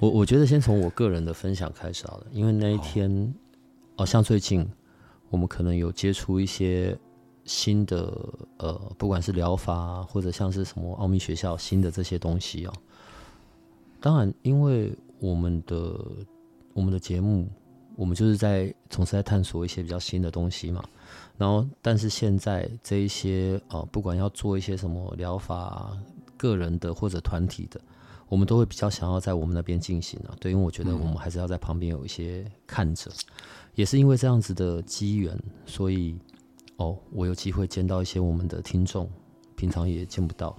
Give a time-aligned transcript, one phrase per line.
[0.00, 3.34] 我我觉得先从我个人的分享开始好了，因为那一天，
[3.96, 4.64] 哦，像最近
[5.28, 6.96] 我们可能有接触一些
[7.44, 8.16] 新的
[8.58, 12.72] 呃，不管是疗法或者像是什么奥秘学校新的这些东西哦。
[14.00, 15.98] 当然，因为我们的
[16.74, 17.48] 我们的节目，
[17.96, 20.80] 我们就是在总是在探索一些比较新的东西嘛。
[21.36, 25.90] 然后，但是现在这一些呃，不管要做一些什么疗法，
[26.36, 27.80] 个人的或者团体的。
[28.28, 33.34] 我们都会比较想要在我们那边进行啊，对，因为我觉得我们还是要在旁边有一些看着，嗯、
[33.74, 36.14] 也是因为这样子的机缘，所以
[36.76, 39.10] 哦，我有机会见到一些我们的听众，
[39.56, 40.54] 平常也见不到，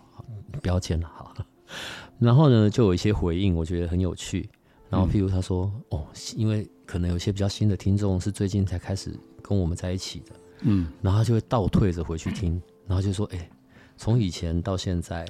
[0.62, 1.34] 不要见了哈。
[2.18, 4.50] 然后呢，就有一些回应，我觉得很有趣。
[4.90, 13.50] 然后譬如他说，嗯、哦，因为可能有些比较新的听众是最近才开始跟我们在一起的，嗯，然后他就会倒退着回去听，然后就说，哎，
[13.96, 15.24] 从以前到现在，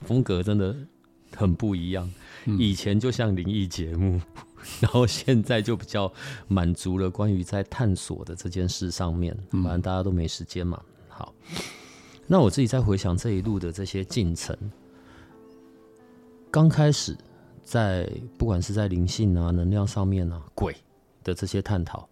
[0.00, 0.76] 风格真的。
[1.36, 2.10] 很不一样，
[2.58, 4.20] 以前就像灵异节目，
[4.80, 6.12] 然后现在就比较
[6.48, 10.80] 满足了关于在探索的这件事上面，反正大家都没时间嘛。
[11.08, 11.34] 好，
[12.26, 14.56] 那我自己在回想这一路的这些进程，
[16.50, 17.16] 刚开始
[17.62, 20.76] 在不管是在灵性啊、能量上面啊、鬼
[21.22, 22.08] 的这些探讨。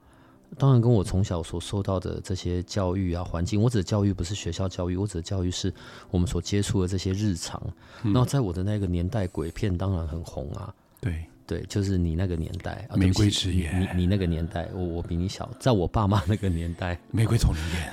[0.58, 5.72] 当然，跟我从小所受到的这些教育啊、环境，我指的教育不是学校教育，我指的教育是
[6.10, 7.60] 我们所接触的这些日常。
[8.02, 10.74] 那、嗯、在我的那个年代，鬼片当然很红啊。
[11.00, 13.70] 对对，就是你那个年代，啊、玫瑰之夜。
[13.94, 17.92] 你你那个年代，我我比你小，在我爸妈那个年代，玫瑰瞳铃眼。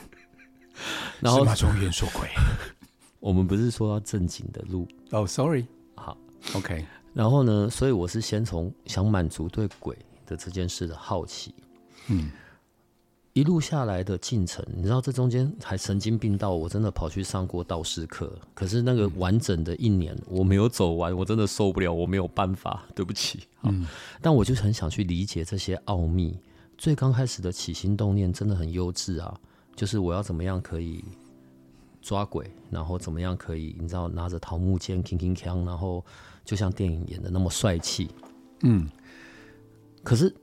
[1.20, 2.26] 然后司马中原说鬼，
[3.20, 6.16] 我们不是说要正经的路哦、oh,，sorry，好
[6.54, 6.84] ，OK。
[7.12, 9.94] 然后呢，所以我是先从想满足对鬼。
[10.30, 11.52] 的这件事的好奇，
[12.06, 12.30] 嗯，
[13.32, 23.84] 一路下来的进程，你知道这中间还神经病到我真的跑去上过道士课，可是那个完整的一年我没有走完，我真的受不了，我没有办法，对不起，嗯，
[24.22, 26.38] 但我就很想去理解这些奥秘。
[26.78, 29.38] 最刚开始的起心动念真的很幼稚啊，
[29.74, 31.04] 就是我要怎么样可以
[32.00, 36.04] 抓鬼，然后怎么样可以，你知道拿着桃木剑铿铿锵，然后
[36.44, 38.08] 就像电影演的那么帅气，
[38.62, 38.88] 嗯。
[40.10, 40.34] 可是，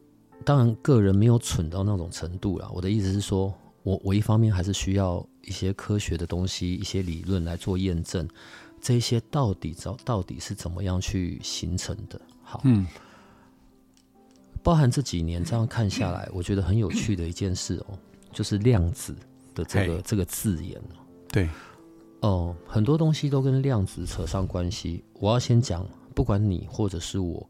[0.45, 2.69] 当然，个人没有蠢到那种程度啦。
[2.73, 8.25] 我的意思是说，我我一方面还是需要一些科学的东西，一些理论来做验证，
[8.79, 12.21] 这些到底到到底是怎么样去形成的？
[12.43, 12.87] 好，嗯，
[14.63, 17.99] 包含这几年这样看下来，我觉得很有趣的一件事哦，
[18.31, 19.13] 就是量子
[19.53, 21.03] 的这个这个字眼哦。
[21.27, 21.49] 对，
[22.21, 25.03] 哦，很多东西都跟量子扯上关系。
[25.15, 25.85] 我要先讲，
[26.15, 27.45] 不管你或者是我。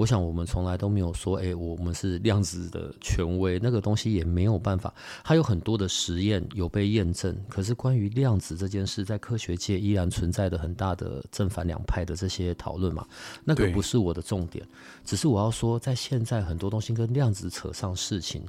[0.00, 4.94] 我想，我们从来都没有说，哎，我们是量子的权威，那个东西也没有办法。
[5.22, 13.06] 它有很多的实验有被验证，可是关于量子这件事，在科学界依然存在的很大的正反两派的这些讨论嘛。
[13.44, 14.66] 那个不是我的重点，
[15.04, 18.42] 只是我要说，在现在很多东西跟量子扯上事情，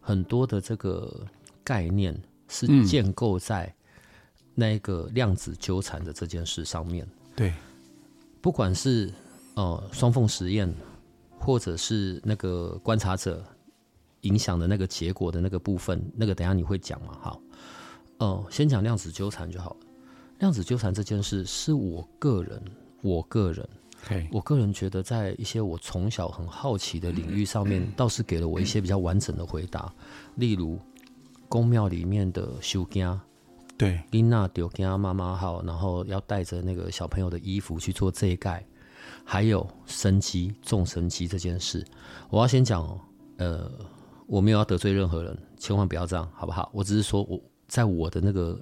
[0.00, 1.14] 很多的这个
[1.62, 3.70] 概念是建构在
[4.54, 7.06] 那个量子纠缠的这件事上面。
[7.36, 7.52] 对，
[8.40, 9.12] 不管是
[9.52, 10.74] 呃双缝实验。
[11.44, 13.44] 或者是那个观察者
[14.22, 17.18] 影响的那个结果的那个部分，那个等下你会讲嘛？
[17.20, 17.40] 好，
[18.18, 19.76] 呃，先讲量子纠缠就好了。
[20.38, 22.62] 量子纠缠这件事是我个人，
[23.02, 23.68] 我个人.
[24.30, 29.90] 我个人觉得在一些我从小很好奇的领域上面，倒是给了我一些比较完整的回答。
[30.34, 30.78] 例如，
[31.48, 33.18] 宫庙里面的收惊，
[33.78, 38.62] 对，琳娜丢惊妈妈好，然后要带着那个小朋友的衣服去做这一盖。
[39.22, 41.86] 还有神迹、众神迹这件事，
[42.30, 43.00] 我要先讲哦。
[43.36, 43.70] 呃，
[44.26, 46.70] 我没有要得罪任何人，千万不要这样，好不好？
[46.72, 48.58] 我只是说，我在我的那个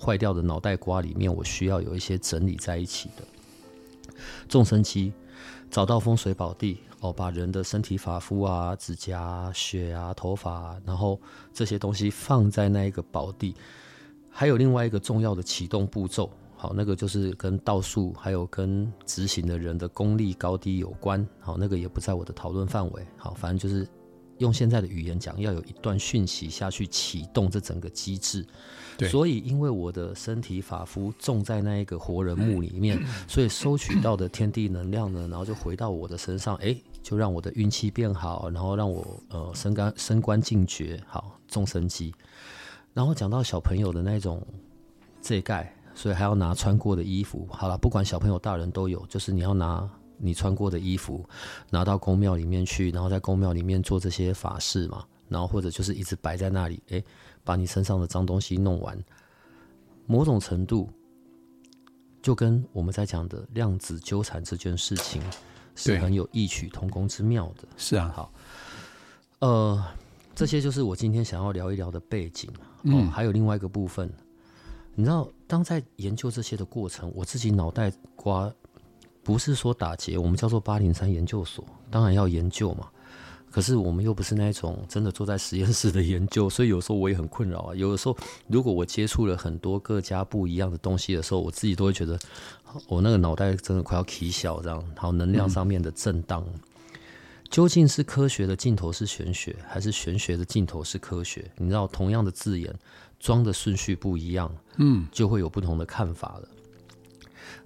[0.00, 3.22] 坏掉的脑袋瓜里面，我需要有一些整理在一起的。
[4.48, 5.12] 众生机，
[5.70, 11.20] 找到风水宝地哦，把人的身体发肤啊、指甲、血啊、头发，然后
[11.52, 13.54] 这些东西放在那一个宝地。
[14.30, 16.30] 还有另外一个重要的启动步骤。
[16.60, 21.24] 好，那个就是跟道术还有跟执行的人的功力高低有关。
[21.38, 23.06] 好，那个也不在我的讨论范围。
[23.16, 23.88] 好，反正就是
[24.38, 28.44] 用现在的语言讲，要有一段讯息下去启动这整个机制。
[28.96, 42.12] 对，所以因为我的身体法肤种在那一个活人墓里面，所以收取到的天地能量呢，然后就回到我的身上，哎，就让我的运气变好，然后让我呃升官升官进爵，好，种生机。
[42.92, 44.44] 然后讲到小朋友的那种
[45.22, 47.46] 这一盖，所以还要拿穿过的衣服。
[47.50, 49.86] 好了，不管小朋友大人都有，就是你要拿。
[50.20, 51.24] 你穿过的衣服
[51.70, 57.04] 拿到宫庙里面去，然后在宫庙里面做这些法事嘛，然后或者就是一直摆在那里，诶，
[57.44, 59.00] 把你身上的脏东西弄完，
[60.06, 60.90] 某种程度
[62.20, 65.22] 就跟我们在讲的量子纠缠这件事情
[65.76, 67.68] 是很有异曲同工之妙的。
[67.76, 68.32] 是啊，好，
[69.38, 69.84] 呃，
[70.34, 72.50] 这些就是我今天想要聊一聊的背景。
[72.82, 74.12] 嗯，哦，还有另外一个部分，
[74.98, 78.52] 你知道，当在研究这些的过程，我自己脑袋瓜。
[79.22, 82.88] 不是说打结，我们叫做八零三研究所，当然要研究嘛。
[83.48, 87.74] 可是我们又不是那种真的坐在实验室的研究，所以有时候我也很困扰啊。
[87.74, 88.16] 有的时候，
[88.48, 92.18] 如果我接触了很多各家不一样的东西的时候，我自己都会觉得，
[92.88, 94.82] 我那个脑袋真的快要起小这样。
[94.96, 96.60] 好，能量上面的震荡，嗯、
[97.50, 101.50] 究竟是科学的尽头是玄学，还是玄学的尽头是科学？
[101.56, 102.74] 你知道，同样的字眼
[103.18, 106.48] 装的顺序不一样，嗯，就会有不同的看法了。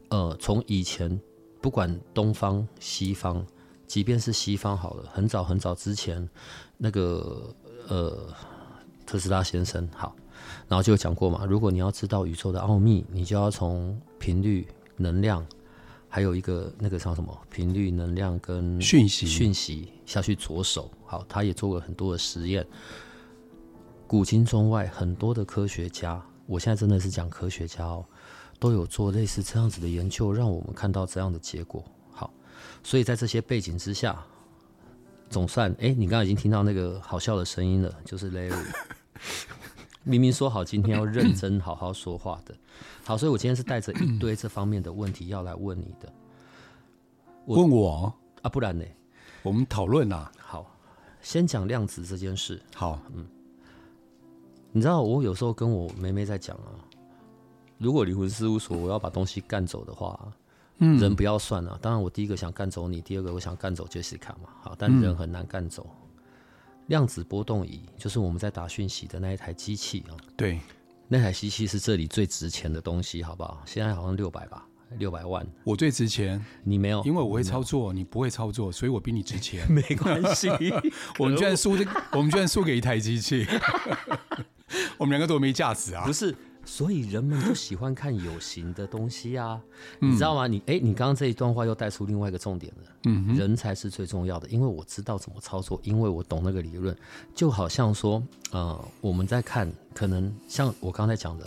[0.09, 1.21] 呃，从以前。
[1.63, 3.47] 不管东方西方，
[3.87, 6.29] 即便是西方好了，很早很早之前，
[6.77, 7.55] 那个
[7.87, 8.35] 呃
[9.07, 10.13] 特斯拉先生好，
[10.67, 14.67] 然后就讲过嘛，如果你要知道宇宙的奥秘，你就要从频率、
[14.97, 15.47] 能量，
[16.09, 20.91] 还有一个那个叫什么频率、能量跟讯息讯息下去着手。
[21.07, 22.67] 好，他也做过很多的实验，
[24.13, 28.05] 古今中外很多的科学家，我现在真的是讲科学家哦。
[28.59, 31.83] 都有做类似这样子的研究，让我们看到这样的结果。
[32.11, 32.31] 好，
[32.83, 34.23] 所以在这些背景之下，
[35.31, 38.55] 总算哎，你刚刚已经听到那个好笑的声音了，就是 Larry。
[40.05, 42.55] 明明说好今天要认真好好说话的，
[43.07, 46.13] 好，所以我今天是带着一堆这方面的问题要来问你的。
[47.47, 48.85] 我问我啊，不然呢？
[49.43, 50.31] 我们讨论啊。
[50.37, 50.71] 好，
[51.23, 52.61] 先讲量子这件事。
[52.75, 53.27] 好，嗯，
[54.73, 56.73] 你知道我有时候跟我妹妹在讲啊。
[57.79, 60.19] 如果离婚事务所我要把东西干走的话，
[60.79, 61.79] 嗯，人不要算了。
[61.83, 64.49] 当然，我第一个想干走你，第二个我想干走杰西卡嘛。
[64.63, 65.87] 好，但人很难干走。
[66.03, 66.23] 嗯、
[66.87, 70.17] 量子波动仪就是我们在打讯息的那一台机器啊。
[70.37, 70.61] 对，
[71.09, 73.63] 那台机器是这里最值钱的东西，好不好？
[73.67, 74.67] 现在好像六百吧，
[74.99, 75.47] 六百万。
[75.65, 79.67] 我最值钱，你没有，因为我会操作，你不会操作，所以我比你值钱。
[79.71, 80.49] 没关系，
[81.19, 81.73] 我们居然输，
[82.13, 83.45] 我们居然输给一台机器，
[84.99, 86.05] 我们两个都没价值啊！
[86.05, 86.35] 不是。
[86.65, 89.61] 所以人们就喜欢看有形的东西啊，
[89.99, 90.47] 你知道吗？
[90.47, 92.93] 你哎、欸，你刚刚这一段话又带出另外一个重点了。
[93.03, 96.97] 嗯，人才是最重要的，因为我知道怎么操作，因为我懂那个理论。
[97.35, 98.23] 就好像说，
[98.53, 101.45] 呃，我们在看，可能像我刚才讲的，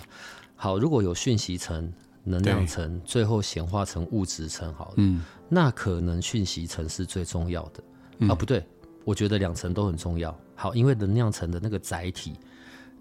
[0.57, 1.89] 好，如果有讯息层、
[2.25, 8.27] 能量层，最后显化成物质层，好了，嗯，那可能讯息层是最重要的。
[8.27, 8.61] 啊，不对，
[9.05, 10.37] 我觉得两层都很重要。
[10.55, 12.33] 好，因为能量层的那个载体。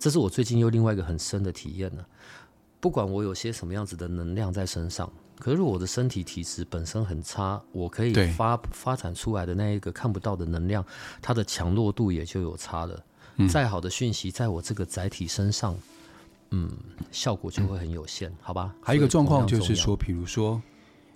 [0.05, 2.07] 这是我最近又另外一个很深的体验了。
[2.79, 10.85] 不管我有些什么样子的能量在身上，可是我的身体体质本身很差，我可以发发展出来的那一个看不到的能量，
[11.23, 13.03] 它的强弱度也就有差了。
[13.37, 15.75] 嗯、再好的讯息，在我这个载体身上，
[16.51, 16.71] 嗯，
[17.11, 18.75] 效果就会很有限，好吧？
[18.83, 20.61] 还有一个状况就是说，比如说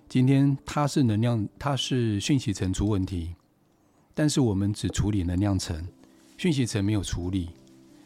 [0.09, 3.35] 今天它是能量，它是讯息层出问题，
[4.15, 5.87] 但是我们只处理能量层，
[6.39, 7.51] 讯息层没有处理。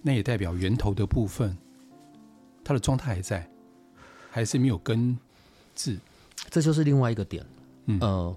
[0.03, 1.57] 那也代表源头的部分，
[2.65, 3.49] 它的状态还在，
[4.31, 5.17] 还是没有根
[5.77, 5.97] 治，
[6.51, 7.47] 这就是另外一个点。
[7.87, 8.37] 嗯，呃，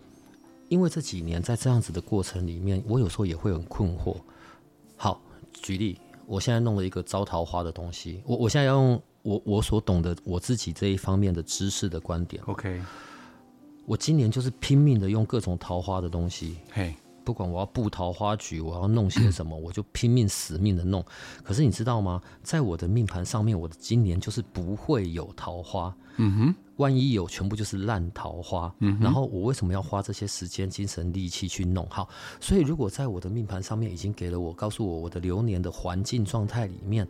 [0.69, 4.15] 因为这几年在这样子的过程里面，我有时候也会很困惑。
[4.95, 5.19] 好，
[5.53, 12.43] 举例，我现在弄了一个招桃花的东西，我我现在要用我我所懂的我自己这一方面的知识的观点。
[12.45, 12.79] OK，
[13.85, 16.57] 我今年就是拼命的用各种桃花的东西。
[16.71, 16.95] 嘿。
[17.25, 21.03] 不管我要布桃花局，我要弄些什么，我就拼命死命的弄。
[21.43, 22.21] 可是你知道吗？
[22.43, 25.93] 在我的命盘上面，我的今年就是不会有桃花。
[26.17, 28.73] 嗯哼，万一有，全部就是烂桃花。
[28.79, 31.85] 嗯，然后我为什么要花这些时间、精神、力气去弄？
[31.89, 32.07] 好，
[32.39, 37.05] 所以如果在我的命盘上面已经给了我，告诉我我的流年的环境状态里面。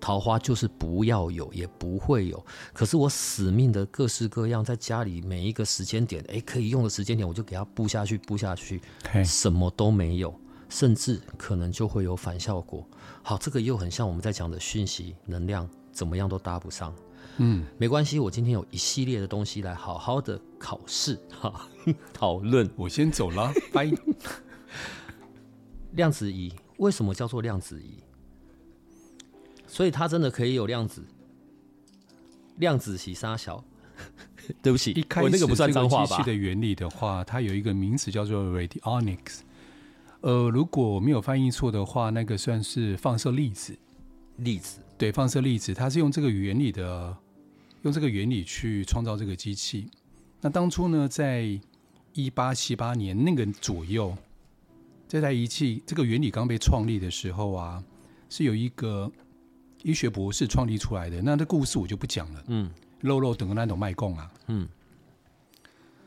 [0.00, 2.44] 桃花就是不要有，也不会有。
[2.72, 8.80] 可是我死命的各式各样，在家里每一个时间点，哎，可以用的时间点，我就给它布下去，布下去，
[9.24, 10.38] 什么都没有，
[10.68, 12.86] 甚至可能就会有反效果。
[13.22, 16.94] 好，这个又很像我们在讲的讯息能量，怎么样都搭不上。
[17.38, 21.68] 嗯，没关系，我今天有一系列的东西来好好的考试哈，
[22.12, 22.70] 讨论。
[22.76, 23.90] 我先走了，拜。
[25.92, 26.52] 量子仪。
[26.78, 28.02] 为什么叫做量子仪？
[29.76, 31.04] 所以它真的可以有量子，
[32.56, 33.62] 量子洗沙小。
[34.62, 36.16] 对不起，一开始那个不算脏话吧？
[36.16, 39.40] 机器的原理的话，它有一个名词叫做 radionics。
[40.22, 43.76] 呃，如果我没有翻译错的话，那个算是放射粒子。
[44.36, 47.14] 粒子对，放射粒子，它是用这个原理的，
[47.82, 49.90] 用这个原理去创造这个机器。
[50.40, 51.60] 那当初呢，在
[52.14, 54.16] 一八七八年那个左右，
[55.06, 57.84] 这台仪器这个原理刚被创立的时候啊，
[58.30, 59.10] 是有一个
[59.82, 61.20] 医学博士创立出来的。
[61.22, 62.44] 那这故事我就不讲了。
[62.48, 62.70] 嗯。
[63.00, 64.66] 肉肉等个那种卖供啊，嗯，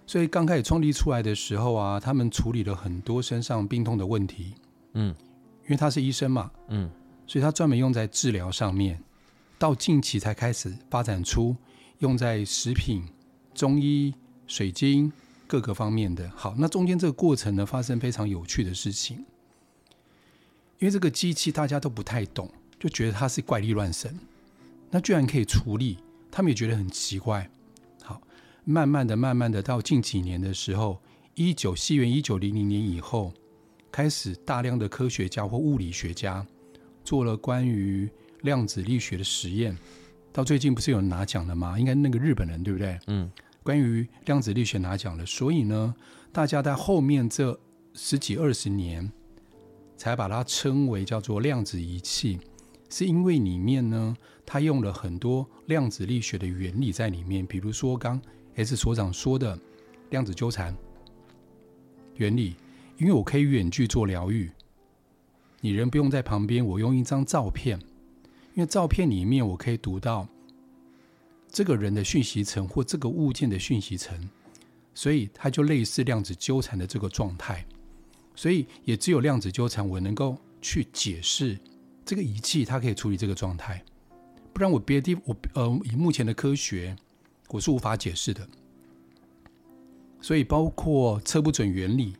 [0.07, 4.55] 所以刚开始创立出来的时候啊，他们处理了很多身上病痛的问题，
[4.93, 5.15] 嗯，
[5.65, 6.89] 因为他是医生嘛，嗯，
[7.27, 8.99] 所以他专门用在治疗上面。
[9.59, 11.55] 到近期才开始发展出
[11.99, 13.07] 用在食品、
[13.53, 14.13] 中医、
[14.47, 15.13] 水晶
[15.45, 16.27] 各个方面的。
[16.35, 19.17] 好，那中间这个过程呢，发生非常有趣的事情，
[20.79, 24.17] 因为这个机器大家都不太懂，就觉得他是怪力乱神，
[24.89, 25.97] 那居然可以处理。
[26.31, 27.49] 他们也觉得很奇怪。
[28.03, 28.21] 好，
[28.63, 31.01] 慢慢的、慢慢的，到近几年的时候，
[31.33, 33.33] 一九西元一九零零年以后，
[33.91, 36.45] 开始大量的科学家或物理学家
[37.03, 38.09] 做了关于
[38.41, 39.77] 量子力学的实验。
[40.31, 41.77] 到最近不是有人拿奖了吗？
[41.79, 42.99] 应该那个日本人对不对？
[43.07, 43.29] 嗯。
[43.61, 45.93] 关于量子力学拿奖了，所以呢，
[46.31, 47.59] 大家在后面这
[47.93, 49.11] 十几二十年，
[49.97, 52.39] 才把它称为叫做量子仪器。
[52.89, 58.21] 是因为里面呢，它用了很多量子力学的原理在里面，比如说刚
[58.55, 59.57] S 所长说的
[60.09, 60.75] 量子纠缠
[62.15, 62.55] 原理。
[62.97, 64.51] 因为我可以远距做疗愈，
[65.61, 67.79] 你人不用在旁边，我用一张照片，
[68.53, 70.27] 因为照片里面我可以读到
[71.49, 74.29] 这个人的讯息层或这个物件的讯息层，
[74.93, 77.65] 所以它就类似量子纠缠的这个状态。
[78.35, 81.57] 所以也只有量子纠缠，我能够去解释。
[82.09, 83.83] 这个仪器它可以处理这个状态，
[84.51, 86.95] 不然我别的地我呃以目前的科学
[87.49, 88.47] 我是无法解释的。
[90.19, 92.15] 所以包括测不准原理，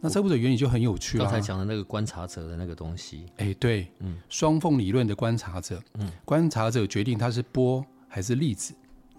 [0.00, 1.24] 那测不准原理就很有趣了。
[1.24, 8.72] 刚才讲的那个观察者的那个东西，哎，对，嗯，双缝理论的观察者，嗯，观察者决定它是波还是粒子，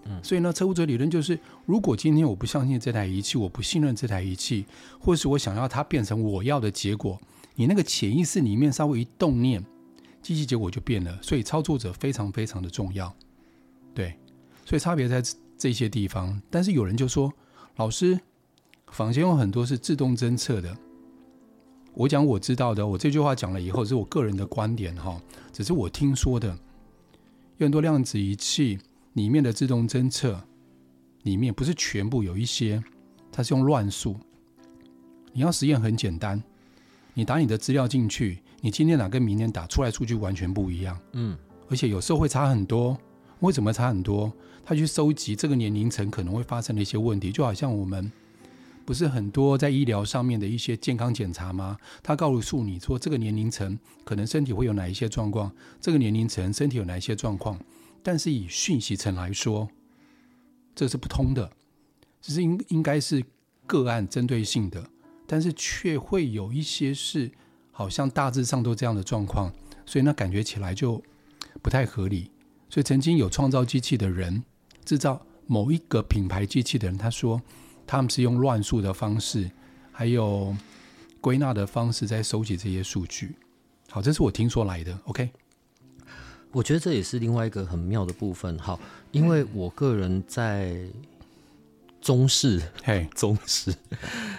[0.05, 4.65] 嗯，所以呢，测不准理论就是，如果今天我不相信这台仪器，我不信任这台仪器，
[5.00, 7.21] 或是我想要它变成我要的结果，
[7.53, 9.63] 你那个潜意识里面稍微一动念。
[10.24, 13.13] 机器结果就变了，所以操作者非常非常的重要，
[13.94, 14.18] 对，
[14.65, 15.22] 所以差别在
[15.58, 16.42] 这些地方。
[16.50, 17.32] 但是有人就说，
[17.75, 18.18] 老师，
[18.88, 20.75] 坊间有很多是自动侦测的。
[21.94, 26.58] 我讲我知道的，我这句话讲了以后是我个人的观点哈，只是我听说的。
[27.58, 28.80] 有很多量子仪器
[29.13, 30.42] 里面的自动侦测，
[31.24, 32.84] 里面不是全部，有一些
[33.32, 34.18] 它是用乱数。
[35.34, 36.42] 你要实验很简单，
[37.13, 38.42] 你打你的资料进去。
[38.65, 41.38] 你今天打跟明天打出来数据完全不一样，嗯，
[41.70, 42.98] 而且有时候会差很多。
[43.41, 44.32] 为什么差很多？
[44.63, 48.10] 他去收集这个年龄层可能会发生的一些问题，就好像我们
[48.86, 51.77] 不是很多在医疗上面的一些健康检查吗？
[52.01, 55.51] 他告诉你说这个年龄层可能身体会有哪一些状况，
[55.82, 57.60] 这个年龄层身体有哪一些状况，
[58.01, 59.67] 但是以讯息层来说，
[60.74, 61.51] 这是不通的，
[62.22, 63.25] 只是应应该是
[63.67, 64.88] 个案针对性的，
[65.27, 67.29] 但是却会有一些是。
[67.74, 69.51] 好像大致上都这样的状况，
[69.86, 71.03] 所以那感觉起来就
[71.62, 72.30] 不太合理。
[72.70, 74.44] 所以曾经有创造机器的人，
[74.86, 77.42] 制造某一个品牌机器的人，他说
[77.86, 79.50] 他们是用乱数的方式，
[79.92, 80.56] 还有
[81.20, 83.36] 归纳的方式在收集这些数据。
[83.89, 84.98] 好，这是我听说来的。
[85.06, 85.30] OK，
[86.51, 88.58] 我觉得这也是另外一个很妙的部分。
[88.60, 88.80] 好，
[89.12, 90.77] 因为我个人在
[92.01, 93.74] 中式，嘿， 中式，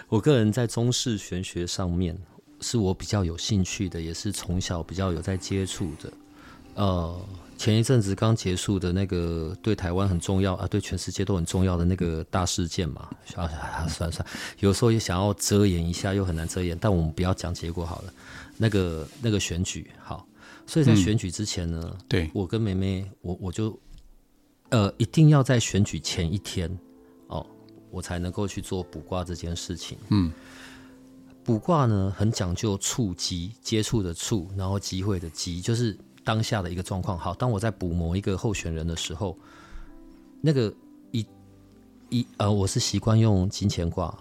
[0.09, 2.17] 我个人在中式玄学上面。
[2.61, 6.12] 是我比较有兴趣的，也是从小比较有在接触的。
[6.75, 14.26] 呃，前一阵子刚结束的那个对台湾很重要啊，对全世界都很重要的那个大事件嘛，算了算了，
[14.58, 16.76] 有时候也想要遮掩一下，又很难遮掩。
[16.80, 18.12] 但我们不要讲结果好了。
[18.56, 20.26] 那个那个选举好，
[20.66, 23.78] 所以在选举之前呢，嗯、对我跟梅梅，我我就
[24.70, 26.68] 呃一定要在选举前一天
[27.28, 27.46] 哦，
[27.90, 29.96] 我才能够去做卜卦这件事情。
[30.08, 30.32] 嗯。
[31.45, 37.19] 卜卦呢，很讲究触机，接触的触，然后机会的机，就是当下的一个状况。
[37.19, 39.37] 好，当我在卜某一个候选人的时候，
[40.41, 40.73] 那个
[41.11, 41.25] 一
[42.09, 44.17] 一呃，我是习惯用金钱卦，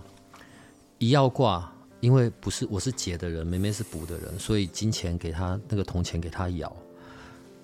[0.98, 6.76] 一要卦，因为不是我是解的人，妹妹是卜的人，所以金钱给他那个铜钱给他摇，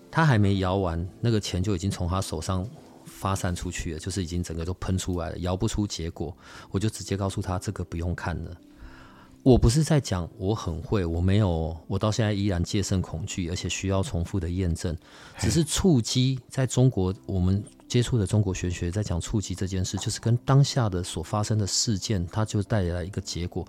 [0.10, 2.66] 他还没摇完，那个钱就已经从他手上
[3.04, 6.34] 发散出去了，就是已经整个都喷出来了，摇不出结果，
[6.72, 8.56] 我就直接告诉他这个不用看了。
[9.41, 14.96] 我不是在讲我很会，我没有，我到现在依然戒慎恐惧，而且需要重复的验证。
[15.38, 23.65] 只是触机，在中国我们接触的中国玄学，在讲触机这件事，就是跟当下的所发生的事件，它就带来一个结果。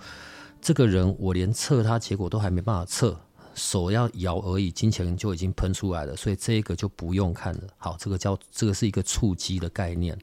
[0.60, 3.18] 这个人，我连测他结果都还没办法测，
[3.54, 7.62] 手要摇而已，金钱就已经喷出来了，所以这个就不用看了。
[7.78, 10.18] 好，这个叫这个是一个触机的概念。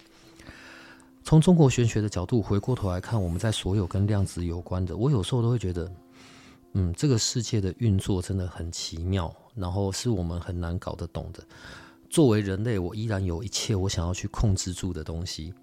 [1.28, 5.92] 从中国玄学的角度回过头来看，我们在所有跟量子有关的，我有时候都会觉得，
[6.72, 11.44] 嗯，这个世界的运作真的很奇妙，然后是我们很难搞得懂的。
[12.10, 15.54] 作为人类，我依然有一切我想要去控制住的东西，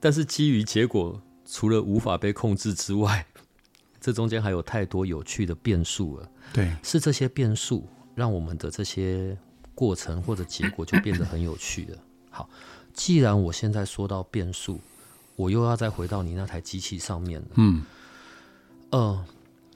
[0.00, 3.26] 但是基于结果，除了无法被控制之外，
[4.00, 6.30] 这中间还有太多有趣的变数了。
[6.54, 9.36] 对，是这些变数让我们的这些
[9.74, 11.98] 过程或者结果就变得很有趣了。
[12.30, 12.48] 好，
[12.94, 14.80] 既然我现在说到变数。
[15.36, 17.46] 我又要再回到你那台机器上面了。
[17.54, 17.82] 嗯，
[18.90, 19.24] 呃，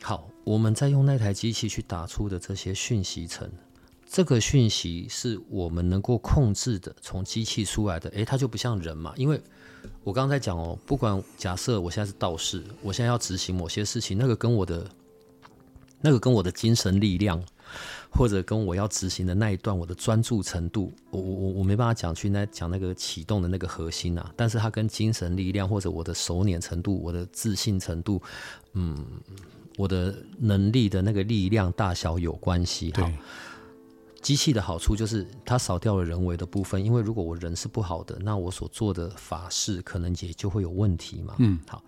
[0.03, 3.51] 好，我们再用那台机器去打出的这些讯息层，
[4.09, 8.11] 这个讯息是我们能够控制的，从机器出来的。
[8.11, 9.41] 诶，它就不像人嘛，因为
[10.05, 14.89] 我刚刚在讲哦，不管假设我现在是道士，我现在要执行某些事情，那个跟我的，
[16.01, 17.43] 那个跟我的精神力量。
[18.11, 28.23] 或者跟我要执行的那一段，我的专注程度，我我我我没办法讲去那讲那个启动的那个核心啊，但是它跟精神力量或者我的熟稔程度、我的自信程度，
[28.73, 29.05] 嗯，
[29.77, 32.91] 我的能力的那个力量大小有关系。
[32.93, 33.13] 哈，
[34.23, 41.35] 机器的好处就是它少掉了人为的部分，因为如果我人是不好的，那我所做的法事可能也就会有问题嘛。
[41.39, 41.83] 嗯，好，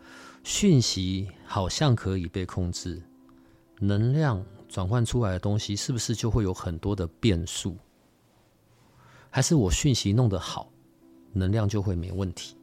[0.45, 3.03] 讯息好像可以被控制，
[3.81, 4.45] 能量。
[4.69, 7.77] 转换出来的东西是不是就会有很多的变数？
[9.31, 10.71] 还是我讯息弄得好，
[11.33, 12.55] 能量就会没问题？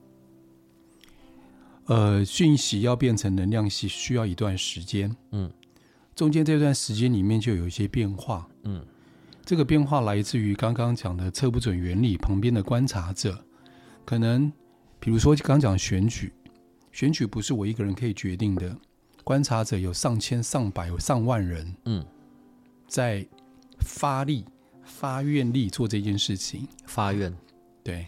[1.85, 5.51] 呃，讯息要变成能量系需要一段时间，嗯，
[6.15, 8.83] 中间这段时间里面就有一些变化，嗯，
[9.43, 13.43] 这个变化来自于刚刚讲的测不准原理旁边的观察者，
[14.03, 14.51] 可能
[14.99, 16.33] 比如说刚讲选举，
[16.91, 18.75] 选举不是我一个人可以决定的。
[19.25, 22.05] 观察者有上千、上百、有上万人，嗯，
[22.87, 23.25] 在
[23.79, 24.45] 发力、
[24.83, 26.67] 发愿力做这件事情。
[26.85, 27.35] 发愿，
[27.83, 28.05] 对，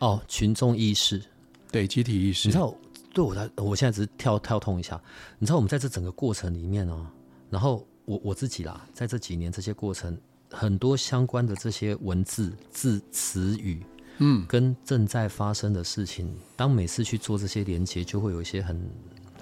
[0.00, 1.22] 哦，群众意识，
[1.70, 2.48] 对，集体意识。
[2.48, 2.74] 你知道，
[3.14, 5.00] 对我来，我现在只是跳跳通一下。
[5.38, 7.06] 你知道，我们在这整个过程里面哦，
[7.48, 10.18] 然后我我自己啦，在这几年这些过程，
[10.50, 13.86] 很多相关的这些文字、字、词语，
[14.18, 18.84] 嗯，跟正在发生的事情，当每次去做这些连接，就会有一些很。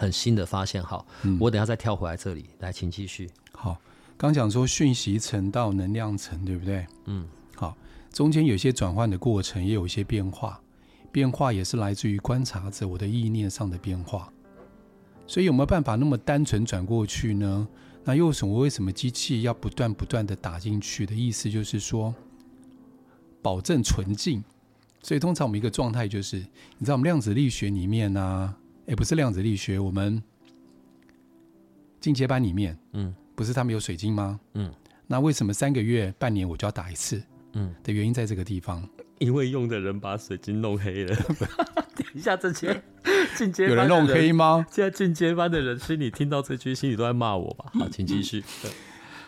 [0.02, 3.30] 很新的发现，好，嗯，我等下再跳回来这里，来，请继续。
[3.52, 3.80] 好，
[4.16, 6.84] 刚讲说讯息层到能量层，对不对？
[7.04, 7.76] 嗯，好，
[8.12, 10.60] 中间有些转换的过程，也有一些变化，
[11.12, 14.28] 变化也是来自于观察者我的意念上的变化。
[15.28, 17.68] 所以有没有办法那么单纯转过去呢？
[18.02, 18.58] 那又什么？
[18.58, 22.12] 为什么机器要不断不断的打进去的意思就是说，
[23.40, 24.42] 保证纯净。
[25.00, 26.38] 所以通常我们一个状态就是，
[26.78, 28.56] 你知道我们量子力学里面呢、啊。
[28.86, 30.22] 也不是量子力学，我们
[32.00, 34.40] 进阶班里面，嗯，不是他们有水晶吗？
[34.54, 34.72] 嗯，
[35.06, 37.22] 那为什么三个月、半年我就要打一次？
[37.52, 41.14] 嗯，的原因在这个地方，因为用的人把水晶弄黑了。
[41.94, 42.82] 等一下，这些
[43.36, 44.66] 进阶有人弄黑吗？
[44.70, 47.70] 现在进阶班的人心里听到这句，心里都在骂我吧？
[47.74, 48.42] 好，请继续。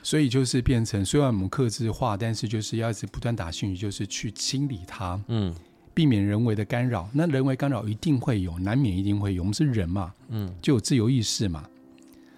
[0.03, 5.23] 所以就是变成，虽然我们克制化，但是就是要一直不断打讯息，就是去清理它。
[5.29, 5.55] 嗯。
[5.95, 9.43] 避免人为的干扰，那人为干扰一定会有，难免一定会有。
[9.43, 11.65] 我们是人嘛，嗯，就有自由意识嘛，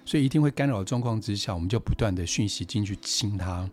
[0.05, 3.69] 所以一定会干扰的状况之下，我们就不断的讯息进去清它。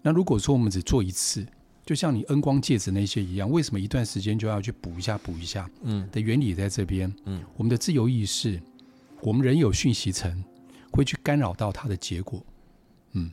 [0.00, 1.44] 那如果说我们只做一次，
[1.84, 5.68] 就像你恩光戒指那些一样，为什么一段时间就要去补一下补一下？
[5.82, 7.12] 嗯，的原理也在这边。
[7.24, 8.60] 嗯，我们的自由意识，
[9.20, 10.42] 我们人有讯息层，
[10.92, 12.40] 会去干扰到它的结果。
[13.12, 13.30] 嗯。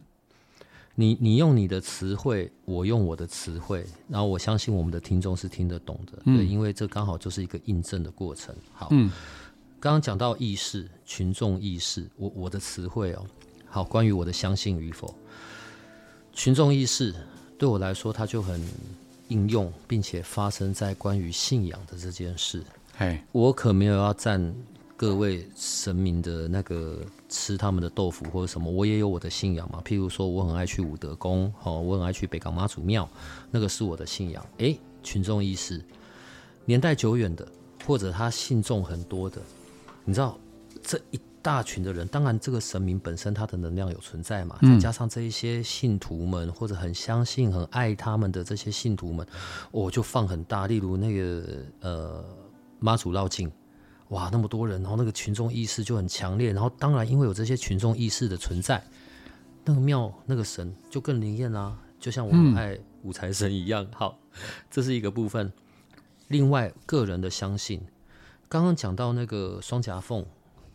[0.99, 8.53] 你你用你的词汇，我用我的词汇，然后我相信我们的听众是听得懂的，嗯、对，因为这刚好就是一个印证的过程。
[8.73, 9.09] 好，嗯，
[9.79, 13.25] 刚刚讲到意识、群众意识，我我的词汇哦，
[13.65, 15.15] 好，关于我的相信与否，
[16.33, 17.15] 群众意识
[17.57, 18.61] 对我来说，它就很
[19.29, 22.61] 应用，并且发生在关于信仰的这件事。
[22.97, 24.53] 嘿，我可没有要站。
[24.99, 29.81] 各位神明的那个吃他们的豆腐或者什么，我也有我的信仰嘛。
[29.85, 33.07] 譬如说，我很爱去武德宫，哦，我很爱去北港妈祖庙，
[33.49, 34.45] 那个是我的信仰。
[34.57, 35.81] 诶，群众意识，
[36.65, 37.47] 年代久远的，
[37.85, 39.41] 或者他信众很多的，
[40.03, 40.37] 你知道
[40.83, 49.25] 这一大群的人，当然这个神明本身他的能量有存在嘛，再加上这一些信徒们或者很相信、很爱他们的这些信徒们，
[49.71, 52.25] 我就放很大，例如那个呃
[52.79, 53.49] 妈祖绕境。
[54.09, 58.83] 哇，那么多人，然后那个群众意识就很强烈，然后当然因为有这些群众意识的存在，
[59.63, 63.83] 那个庙那个神就更灵验啦，就像我们爱五财神一样。
[63.83, 64.19] 嗯、好，
[64.69, 65.51] 这是一个部分。
[66.27, 67.81] 另外，个人的相信，
[68.47, 70.25] 刚刚讲到那个双夹缝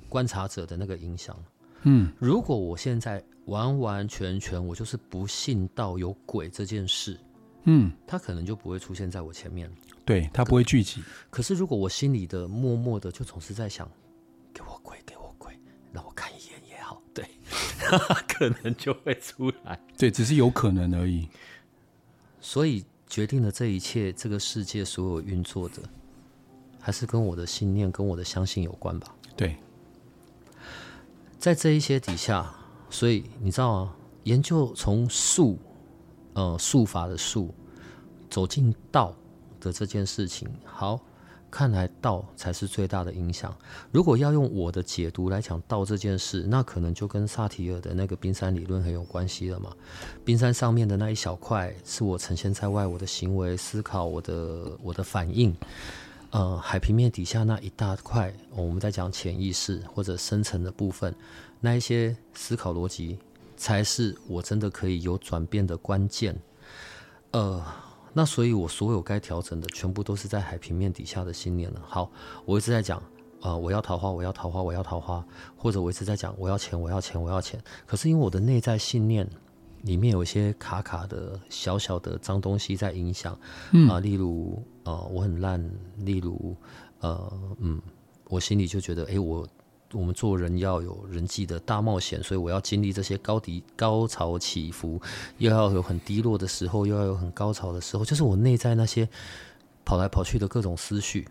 [0.08, 1.36] 观察者的那个影响，
[1.82, 7.18] 嗯，如果我现在完完全全我就是不信到有鬼这件事，
[7.64, 9.68] 嗯，他可能就不会出现在我前面。
[10.04, 11.02] 对，他不会聚集。
[11.30, 13.90] 可是如果我心里的默默的就总是在想，
[14.52, 15.58] 给我鬼，给我鬼，
[15.92, 17.24] 让我看一眼也好，对，
[18.28, 19.80] 可能就会出来。
[19.96, 21.26] 对，只是有可能而已。
[22.38, 25.76] 所以决定了这一切，这个世界所有运作的，
[26.78, 29.14] 还是跟我的信念、跟我的相信有关吧？
[29.34, 29.56] 对，
[31.38, 32.54] 在这一些底下，
[32.90, 35.58] 所以你知道啊，研究从术，
[36.34, 37.54] 呃，术法的术，
[38.28, 39.16] 走进道。
[39.64, 41.00] 的这件事情，好，
[41.50, 43.56] 看来道才是最大的影响。
[43.90, 49.72] 如果要用我的解读来讲道这件事，那可能就跟萨提尔的那个冰山理论很有关系了嘛。
[50.24, 55.54] 冰山上面的那一小块是我呈现在外，我的行为、思考、我的我的反应。
[56.30, 61.14] 呃，海平面底下那一大块，我们在讲潜意识或者深层的部分，
[61.60, 63.16] 那一些思考逻辑，
[63.56, 66.36] 才是我真的可以有转变的关键。
[67.30, 67.64] 呃。
[68.14, 71.82] 那所以，我所有该调整的，全部都是在海平面底下的信念了。
[71.84, 72.10] 好，
[72.44, 73.02] 我一直在讲，
[73.42, 75.22] 呃，我要桃花，我要桃花，我要桃花，
[75.56, 77.60] 或者我一直在讲，我要钱，我要钱，我要钱。
[77.84, 79.28] 可是因为我的内在信念
[79.82, 83.36] 里面有一些卡卡的小小的脏东西在影响，
[83.72, 85.60] 嗯、啊，例如，呃，我很烂，
[85.98, 86.56] 例如，
[87.00, 87.82] 呃，嗯，
[88.28, 89.46] 我心里就觉得，哎，我。
[89.94, 95.00] 我们做人要有人际的大冒险，所以我要经历这些高低高潮起伏，
[95.38, 99.08] 又要有很低落的时候，又要有很高潮的时候，就是我内在那些
[99.84, 101.28] 跑来跑去的各种思绪，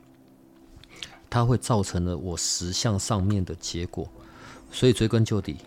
[1.30, 4.08] 它会造成了我实相上面的结果。
[4.72, 5.58] 所以追根究底，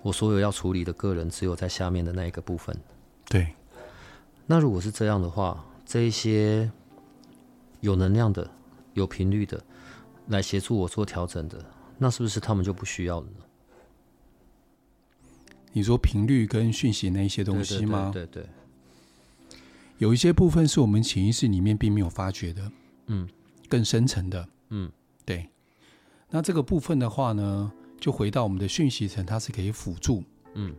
[0.00, 2.74] 我所有要处理的个人只有在下面的那一个部分。
[3.28, 3.48] 对，
[4.46, 6.70] 那如果是这样的话，这一些
[7.80, 8.50] 有能量的、
[8.94, 9.62] 有频率的。
[10.28, 11.64] 来协助我做调整的，
[11.98, 13.44] 那是不是他们就不需要了呢？
[15.72, 18.10] 你说频率跟讯息那一些东西吗？
[18.12, 18.46] 对对，对
[19.48, 19.58] 对，
[19.98, 22.72] 有一些部分是我们潜意识里面并没有发觉的，
[23.06, 23.28] 嗯，
[23.68, 24.90] 更深层的，嗯，
[25.24, 25.48] 对。
[26.30, 30.22] 那这个部分的话呢，就回到我们的讯息层，它是可以辅助，
[30.54, 30.74] 嗯，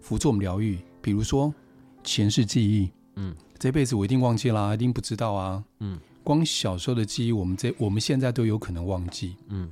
[0.00, 0.78] 辅助我们疗愈。
[1.00, 1.54] 比如说
[2.02, 5.98] 前世记忆，嗯，这辈子我一定忘记啦，一定不知道啊，嗯。
[6.22, 9.70] 光小时候的记忆，我们这我们现在都有可能忘记，嗯，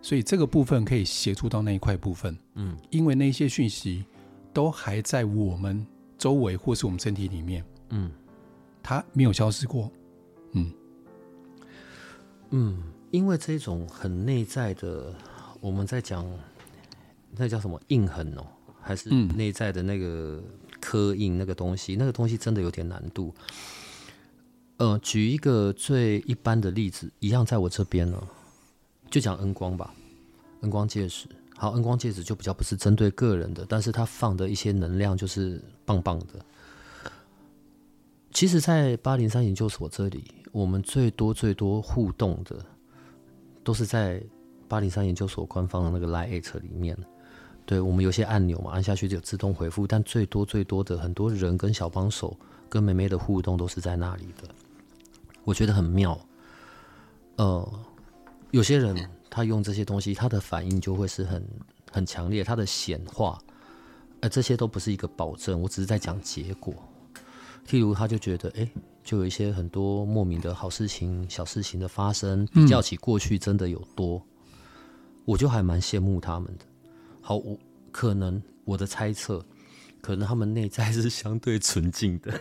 [0.00, 4.04] 所以这个部分可以协助到那一块部分，嗯，因为那些讯息
[4.52, 8.10] 都还在我们周围或是我们身体里面，嗯，
[8.82, 9.90] 它没有消失过，
[10.52, 10.72] 嗯，
[12.50, 15.14] 嗯，因为这种很内在的，
[15.60, 16.24] 我们在讲
[17.36, 18.46] 那叫什么印痕哦，
[18.80, 20.42] 还是内在的那个
[20.80, 23.34] 刻印那个东西，那个东西真的有点难度。
[24.80, 28.18] 呃，举一个最一般的例子，一样在我这边呢，
[29.10, 29.92] 就讲恩光吧，
[30.62, 31.26] 恩光戒指。
[31.54, 36.42] 好，恩光戒指就比较不是针对个人的，但是它放的一些能量就是棒棒的。
[38.32, 42.56] 其实，在八零三研究所这里，我们最多最多互动的，
[43.62, 44.22] 都是在
[44.66, 46.96] 八零三研究所官方的那个 Line@ 里面。
[47.66, 52.34] 对，我们有些按钮嘛，按下去就自动回复，但最多最多的很多人跟小帮手
[52.66, 54.48] 跟妹妹的互动都是在那里的。
[55.50, 56.16] 我觉得很妙，
[57.34, 57.84] 呃，
[58.52, 58.96] 有些人
[59.28, 61.44] 他用这些东西，他的反应就会是很
[61.90, 63.36] 很强烈，他的显化，
[64.20, 66.72] 呃，这些都不是一个保证，我只是在讲结果。
[67.66, 68.70] 譬如，他就觉得，哎，
[69.02, 74.52] 就有一些很多莫名的好事情、小事情的发生，比较起过去真的有多，嗯、
[75.24, 76.64] 我就还蛮羡慕他们的。
[77.20, 77.58] 好，我
[77.90, 79.44] 可能我的猜测，
[80.00, 82.40] 可能他们内在是相对纯净的。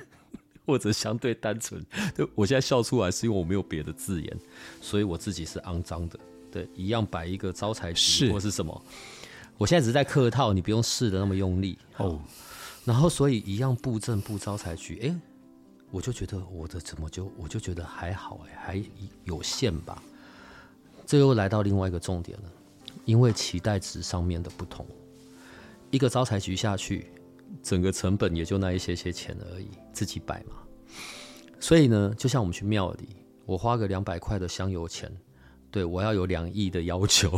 [0.69, 1.83] 或者相对单纯，
[2.15, 4.39] 就我现在笑出来是因为我没有别的字眼，
[4.79, 6.19] 所以我自己是肮脏的。
[6.51, 8.85] 对，一样摆一个招财局或是什么，
[9.57, 12.21] 我现在只是在客套，你不用试的那么用力哦。
[12.85, 15.15] 然后所以一样布阵布招财局，哎，
[15.89, 18.83] 我就觉得我的怎么就我就觉得还好哎，还
[19.25, 20.01] 有限吧。
[21.05, 22.49] 这又来到另外一个重点了，
[23.05, 24.85] 因为期待值上面的不同，
[25.89, 27.07] 一个招财局下去。
[27.61, 30.55] 整个成本也就那一些些钱而已，自己摆嘛。
[31.59, 33.09] 所以呢，就像我们去庙里，
[33.45, 35.11] 我花个两百块的香油钱，
[35.69, 37.37] 对，我要有两亿的要求，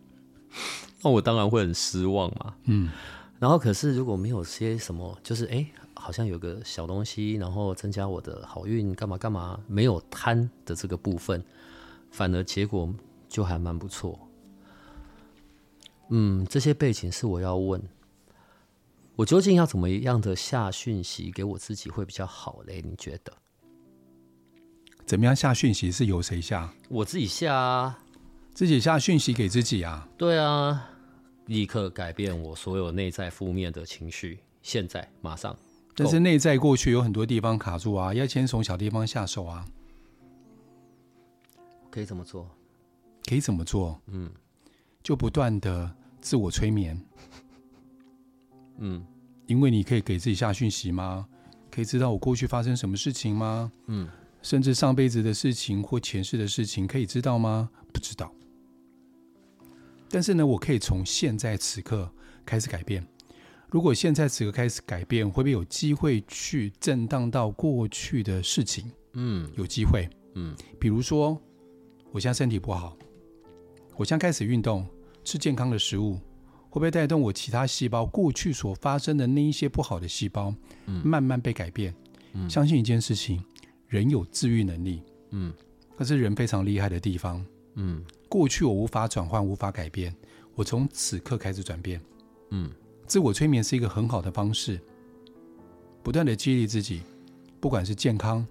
[1.02, 2.54] 那我当然会很失望嘛。
[2.64, 2.90] 嗯。
[3.38, 11.42] 然后可是如果没有些什么，就是哎，好像有个小东西，然后增加我的好运，干嘛干嘛，没有贪的这个部分，
[12.10, 12.92] 反而结果
[13.30, 14.18] 就还蛮不错。
[16.10, 17.82] 嗯，这些背景是我要问，
[19.20, 22.80] 我究竟要怎么样的下讯息给我自己会比较好嘞？
[22.82, 23.30] 你觉得？
[25.04, 26.72] 怎么样下讯息是由谁下？
[26.88, 28.02] 我自己下啊，
[28.54, 30.08] 自己下讯息给自己啊？
[30.16, 30.88] 对啊，
[31.46, 35.54] 立刻改变我所有内在负面的情绪，现在马上。
[35.94, 39.66] 但是内在过去有很多地方卡住啊，要先从小地方下手啊。
[41.90, 42.48] 可以怎么做？
[43.28, 44.00] 可以怎么做？
[44.06, 44.32] 嗯，
[45.02, 46.98] 就不断的自我催眠。
[48.82, 49.04] 嗯，
[49.50, 51.26] 因为你可以给自己下讯息吗？
[51.72, 53.72] 可以知道我过去发生什么事情吗？
[53.86, 54.08] 嗯。
[54.42, 57.68] 甚至上辈子的事情或前世的事情，可以知道吗？
[57.92, 58.32] 不知道。
[60.08, 62.10] 但是呢，我可以从现在此刻
[62.46, 63.04] 开始改变。
[63.68, 68.90] 如果现在此刻开始改变，会不会有机会去震荡到过去的事情？
[69.14, 70.08] 嗯，有机会。
[70.36, 71.36] 嗯，比如说，
[72.12, 72.96] 我现在身体不好，
[73.96, 74.86] 我现在开始运动，
[75.24, 76.18] 吃健康的食物，
[76.70, 80.54] 会不会带动我其他细胞过去所发生的那一些不好的细胞，
[81.04, 81.94] 慢慢被改变？
[82.32, 83.42] 嗯，相信一件事情。
[83.88, 85.52] 人有治愈能力，嗯，
[85.98, 88.00] 这是人非常厉害的地方，嗯。
[88.28, 90.14] 过去我无法转换，无法改变，
[90.54, 92.00] 我从此刻开始转变，
[92.50, 92.70] 嗯。
[93.08, 94.80] 自我催眠是一个很好的方式，
[96.04, 97.02] 不断的激励自己，
[97.58, 98.46] 不管是健康、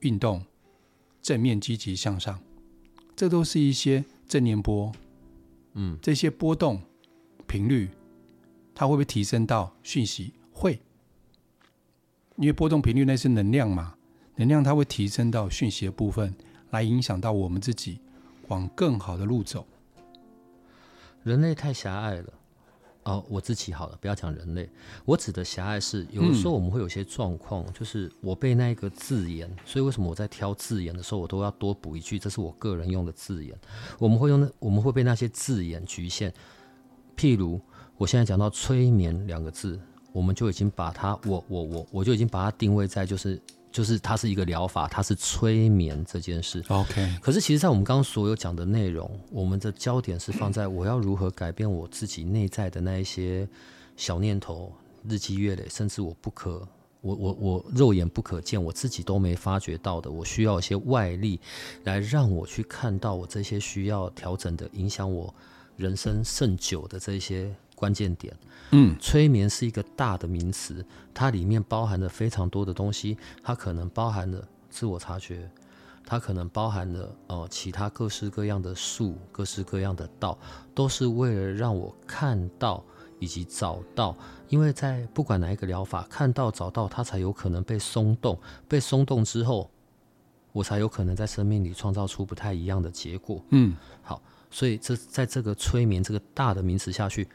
[0.00, 0.44] 运动、
[1.22, 2.38] 正面积极向上，
[3.16, 4.92] 这都是一些正念波，
[5.72, 5.98] 嗯。
[6.02, 6.78] 这些波动
[7.46, 7.88] 频率，
[8.74, 10.32] 它会不会提升到讯息？
[10.52, 10.80] 会，
[12.36, 13.94] 因为波动频率那是能量嘛。
[14.38, 16.34] 能量它会提升到讯息的部分，
[16.70, 18.00] 来影响到我们自己
[18.48, 19.66] 往更好的路走。
[21.22, 22.32] 人类太狭隘了，
[23.04, 24.68] 哦，我自己好了，不要讲人类。
[25.06, 33.58] 我指的狭隘是，有的时候我们会有些状况，嗯、就是我被那个字眼，所以为什么我在挑字眼的时候，我都要多补一句，这是我个人用的字眼。
[33.98, 36.32] 我们会用那，我们会被那些字眼局限。
[37.16, 37.60] 譬如，
[37.96, 39.80] 我现在讲到催眠两个字，
[40.12, 43.40] 我们就已经把它，我我我，我就已经把它定位在就是。
[43.72, 46.64] 就是它是一个疗法，它是催眠这件事。
[46.68, 53.46] OK，可是其实，在我们刚刚所有讲的内容，我们的焦点是放在我要如何改变我自己内在的那一些
[53.94, 54.72] 小念头，
[55.06, 56.66] 日积月累，甚至我不可，
[57.02, 61.38] 我我我肉眼不可见，我自己都没发觉到的，我需要一些外力
[61.84, 65.34] 来让我去看到我这些需要调整的，影响我
[65.76, 67.54] 人生甚久的这些。
[67.76, 68.34] 关键点，
[68.70, 75.50] 嗯，催眠是一个大的名词，它里面包含了非常多的东西，它可能包含了自我察觉，
[76.02, 80.38] 它可能包含了哦、呃、其他各式各样的术，各式各样的道，
[80.74, 82.82] 都是为了让我看到
[83.18, 84.16] 以及找到，
[84.48, 89.70] 因为在不管哪一个疗法，看到找到它才有可能被松动，被松动之后，
[90.52, 93.44] 我才有可能在生命里创造出不太一样的结果。
[93.50, 94.22] 嗯，好，
[94.56, 97.28] 所以这在这个催眠这个大的名词下去。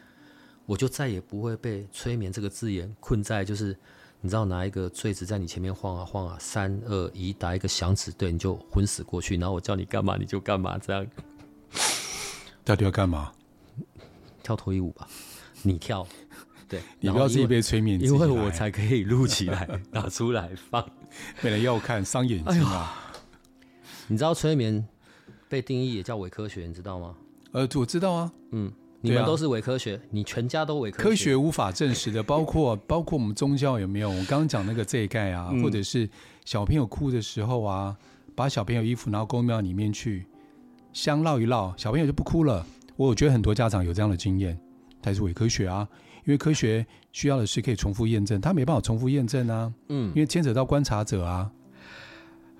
[0.65, 3.77] 我就再也不会被“催眠”这个字眼困在，就是
[4.21, 9.37] 你知道拿一个坠子在你前面晃啊晃啊，三二一，打一个响指，对，你就昏死过去。
[9.37, 11.05] 然后我叫你干嘛你就干嘛，这样。
[12.63, 13.31] 到底要干嘛？
[14.41, 15.07] 跳脱衣舞吧，
[15.61, 16.07] 你跳。
[16.67, 20.89] 对，你不要自己被催眠，因为我才可以录起来 拿出来放。
[21.41, 23.19] 没人要看，伤眼睛啊、哎！
[24.07, 24.87] 你知道催眠
[25.51, 27.13] 被定义也叫伪科学，你知道吗？
[27.51, 28.71] 呃，我知道啊，嗯。
[29.03, 31.09] 你们都是伪科学，啊、你全家都伪科学。
[31.09, 34.09] 科学无法证实的，包括包括我们宗教有没有？
[34.11, 36.07] 我刚刚讲那个这一盖啊，嗯、或者是
[36.45, 37.97] 小朋友哭的时候啊，
[38.35, 40.27] 把小朋友衣服拿到公庙里面去，
[40.93, 42.63] 香绕一绕，小朋友就不哭了。
[42.95, 44.55] 我觉得很多家长有这样的经验，
[45.01, 45.85] 它是伪科学啊，
[46.25, 51.51] 因为科学需要的是可以重复验证，它没办法重复验证啊，嗯，因为牵扯到观察者啊。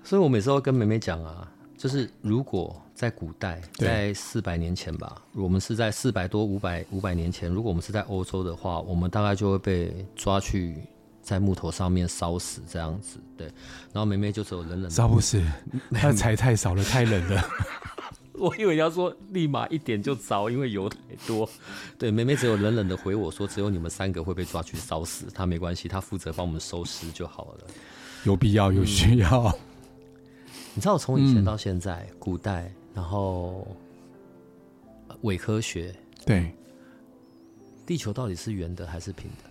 [0.02, 1.48] 所以我每次都跟妹妹讲啊。
[1.82, 10.76] 就是如果在古代，在四百年前吧，我们是在四百多五百五百年前，如果我们是在欧洲的话，我们大概就会被抓去
[11.22, 13.18] 在木头上面烧死这样子。
[13.36, 13.48] 对，
[13.92, 15.42] 然后梅梅就只有冷冷的，烧不死，
[15.90, 17.44] 她柴太少了，太冷了。
[18.34, 21.50] 我以为要说立马一点就着，因为油太多。
[21.98, 27.66] 对，梅梅只有冷冷的回我说，只有你们三个会被抓去烧死，她没关系，她负责帮我们收尸就好了。
[28.22, 29.46] 有必要，有需要。
[29.46, 29.71] 嗯
[30.74, 33.66] 你知道，从以前到现在，嗯、古代，然后
[35.22, 36.50] 伪科学，对，
[37.84, 39.50] 地球到底是圆的还是平的？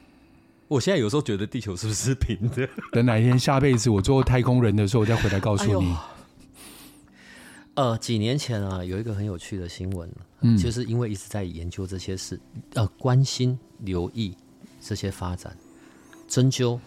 [0.68, 2.68] 我现在有时候觉得地球是不是平的？
[2.92, 5.92] 等哪一天下辈子我做太空人的时候，我再回来告诉你。
[5.92, 5.98] 哎。
[7.76, 10.10] 呃，几年前啊，有一个很有趣的新闻，
[10.42, 12.40] 嗯，就是因为一直在研究这些事，
[12.74, 14.36] 呃，关心、留意
[14.82, 15.56] 这些发展，
[16.28, 16.78] 针灸。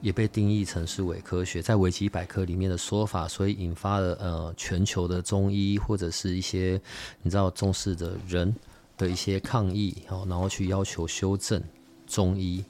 [0.00, 6.80] 也被定义成是伪科学，在维基百科里面的说法，所以引发了呃全球的中医或者是一些
[7.22, 8.54] 你知道重视的人
[8.96, 11.62] 的一些抗议，然后去要求修正
[12.06, 12.64] 中医。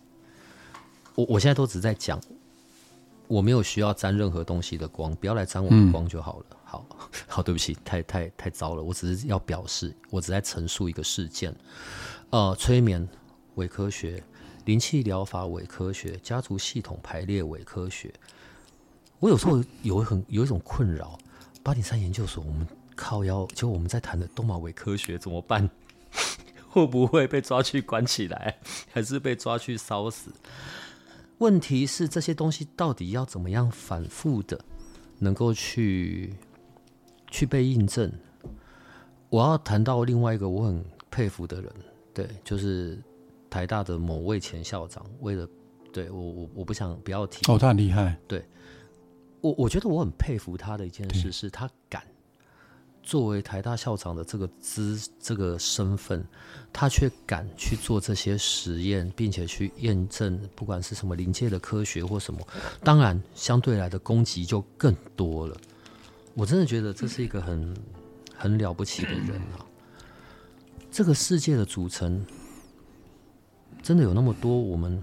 [1.14, 2.20] 我我现在都只在讲，
[3.26, 6.46] 我没有需要沾任何东西的光，不要来沾我的光就好了。
[6.50, 6.86] 嗯、好
[7.28, 11.54] 好，对不起，太太太糟了，我只是要表示，我只在陈述一个事件。
[12.30, 13.06] 呃，催眠
[13.56, 14.22] 伪科学。
[14.68, 18.12] 灵气疗法伪科学，家族系统排列伪科学。
[19.18, 21.18] 我有时候有很有一种困扰，
[21.62, 25.70] 八点三研究所，我们靠腰，就我们在谈的东马伪科学怎么办？
[26.68, 28.58] 会不会被抓去关起来，
[28.92, 30.30] 还是被抓去烧死？
[31.38, 34.62] 问题是这些东西到底要怎么样反复的，
[35.20, 36.34] 能够去
[37.30, 38.12] 去被印证？
[39.30, 41.72] 我要谈到另外一个我很佩服的人，
[42.12, 43.02] 对，就是。
[43.50, 45.48] 台大的某位前校长，为了
[45.92, 48.16] 对我我我不想不要提哦，他很厉害。
[48.26, 48.44] 对，
[49.40, 52.02] 我我觉得我很佩服他的一件事是，他敢
[53.02, 56.22] 作为台大校长的这个资这个身份，
[56.72, 62.46] 他却敢去做这些实验，并且去验证，不管是什么临界的科学或什么，
[62.84, 65.56] 当然相对来的攻击就更多了。
[66.34, 67.74] 我真的觉得这是一个很
[68.36, 69.64] 很了不起的人啊！
[70.90, 72.22] 这个世界的组成。
[73.82, 75.02] 真的有那么多我们，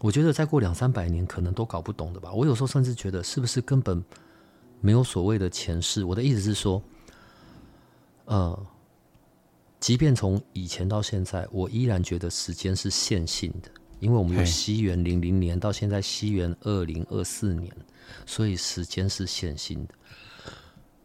[0.00, 2.32] 我觉得再过两三百年可能都搞不懂的吧。
[2.32, 4.02] 我有时候甚至觉得，是不是根本
[4.80, 6.04] 没有所谓的前世？
[6.04, 6.82] 我的意思是说，
[8.24, 8.66] 呃，
[9.80, 13.68] 即便从以前到现在，我依然觉得时间是线性的，
[14.00, 17.70] 因为我们有西元零零年到现在西元二零二四年，
[18.24, 19.94] 所以时间是线性的。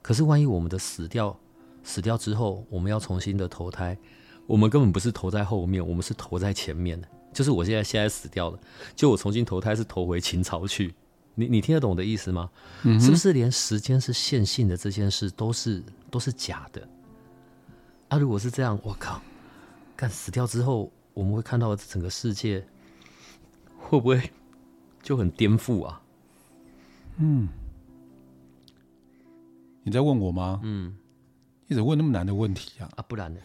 [0.01, 1.37] 可是万一我们的死掉，
[1.83, 3.97] 死掉之后，我们要重新的投胎。
[4.45, 7.07] 我们根本不是投在后面，我们是投在前面的。
[7.33, 8.59] 就是我现在现在死掉了，
[8.95, 10.93] 就我重新投胎是投回秦朝去。
[11.33, 12.47] 你你听得懂我的意思吗？
[12.83, 16.87] 嗯，是不是连时间是线性的这件事都是都是假的？
[18.09, 19.19] 啊，如果是这样，我靠，
[19.95, 22.63] 干死掉之后，我们会看到整个世界
[23.79, 24.31] 会不会
[25.01, 25.99] 就很颠覆啊？
[27.17, 27.49] 嗯，
[29.81, 30.59] 你在问我吗？
[30.61, 30.95] 嗯，
[31.65, 32.87] 你怎么问那么难的问题啊？
[32.95, 33.39] 啊，不然呢？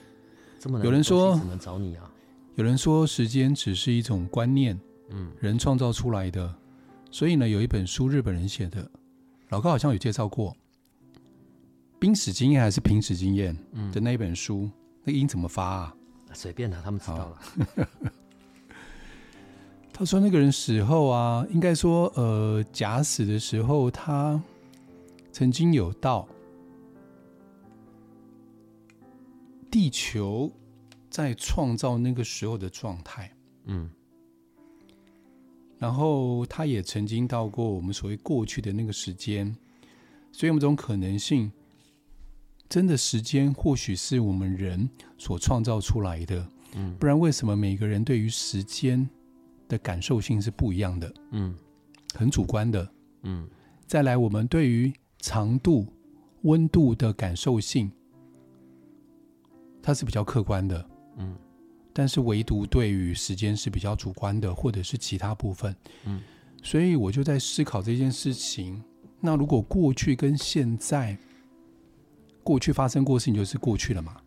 [0.82, 2.10] 有人说，找你啊？
[2.56, 4.78] 有人说，时间只是一种观念，
[5.10, 6.52] 嗯，人创造出来的。
[7.10, 8.90] 所以呢，有一本书，日本人写的，
[9.50, 10.56] 老高好像有介绍过，
[12.00, 13.56] 濒死经验还是濒死经验
[13.92, 14.72] 的那一本书，嗯、
[15.04, 15.94] 那个音怎么发啊？
[16.32, 17.38] 随便他，他们知道了。
[19.92, 24.40] 他说那个人死后啊，应该说，呃，假死的时候，他
[25.30, 26.28] 曾经有到。
[29.70, 30.52] 地球
[31.10, 33.30] 在创造那个时候的状态，
[33.64, 33.90] 嗯，
[35.78, 39.54] 然后他也曾经到过我们所谓过去的那个时间，
[40.32, 41.52] 所以有这种可能性，
[42.68, 49.08] 真的时间或许是我们人所创造出来的，嗯，不然为什么每个人对于时间
[49.68, 51.12] 的感受性是不一样的？
[51.32, 51.54] 嗯，
[52.14, 52.90] 很主观的，
[53.22, 53.48] 嗯，
[53.86, 55.86] 再来我们对于长度、
[56.42, 57.92] 温度的感受性。
[59.88, 61.34] 它是比较客观的，嗯，
[61.94, 65.74] 但是唯独对于时间是比较主观的，或者是其他部分，
[66.04, 66.20] 嗯，
[66.62, 68.84] 所以我就在思考这件事情。
[69.18, 71.16] 那如果过去跟现在，
[72.44, 74.20] 过去发生过事情就是过去了嘛，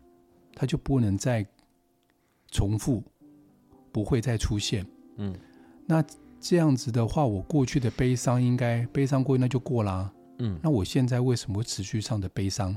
[0.52, 1.46] 它就不能再
[2.50, 3.00] 重复，
[3.92, 4.84] 不会再出现，
[5.18, 5.32] 嗯，
[5.86, 6.04] 那
[6.40, 12.76] 这样子的话，我过去的悲伤应该悲伤过，那就过啦，嗯，那我现在为什么会持续上的悲伤，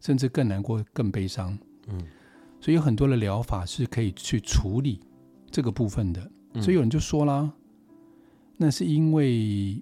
[0.00, 1.56] 甚至更难过、更悲伤？
[1.88, 2.04] 嗯，
[2.66, 4.98] 所以有很多的疗法是可以去处理
[5.52, 6.20] 这个部分的。
[6.60, 7.48] 所以有人就说啦，
[8.56, 9.80] 那是因为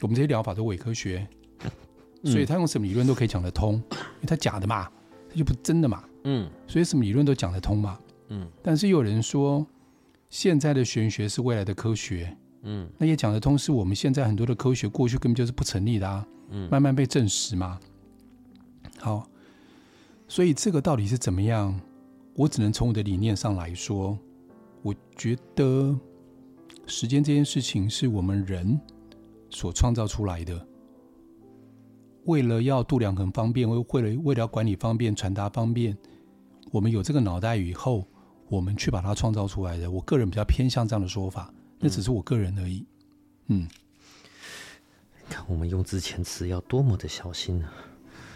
[0.00, 1.26] 我们这些疗法都伪科学，
[2.22, 4.88] 所以他用什么理论都可以讲得通，因为他假的嘛，
[5.28, 6.04] 他就不是真的嘛。
[6.22, 7.98] 嗯，所以什么理论都讲得通嘛。
[8.28, 9.66] 嗯，但是有人说
[10.30, 17.80] 现在的玄学是未来的科学，嗯，那也讲得通，是我们现在很多的科学过去根本就是不成立的啊，嗯，慢慢被证实嘛。
[19.00, 19.28] 好。
[20.28, 21.80] 所以这个到底是怎么样？
[22.34, 24.16] 我只能从我的理念上来说，
[24.82, 25.98] 我觉得
[26.86, 28.78] 时间这件事情是我们人
[29.50, 30.64] 所创造出来的。
[32.26, 35.96] 为了要度量很方便，为为了为了管理方便、传达方便，
[36.70, 38.06] 我们有这个脑袋以后，
[38.48, 39.90] 我们去把它创造出来的。
[39.90, 42.86] 我个人比较偏向这样的说法，那只是我个人而已。
[43.46, 43.66] 嗯，
[45.28, 47.72] 看我们用字遣词要多么的小心啊！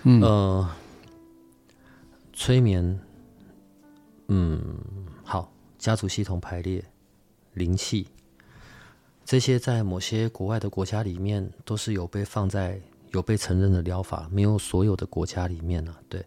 [0.05, 0.23] 嗯。
[0.23, 0.71] 呃
[2.45, 2.99] 催眠，
[4.27, 4.61] 嗯，
[5.23, 6.85] 好，家族系统排列，
[7.53, 8.09] 灵气，
[9.25, 12.81] 这些在某些国外的国家里面都是有被放在
[13.13, 16.03] 有被承认的疗法，没有所有的国家里面呢、啊。
[16.09, 16.21] 对，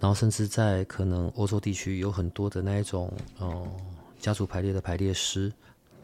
[0.00, 3.64] 然后甚至在可能欧洲地区有很多的那一种，哦，
[4.18, 5.52] 家族排列的排列师，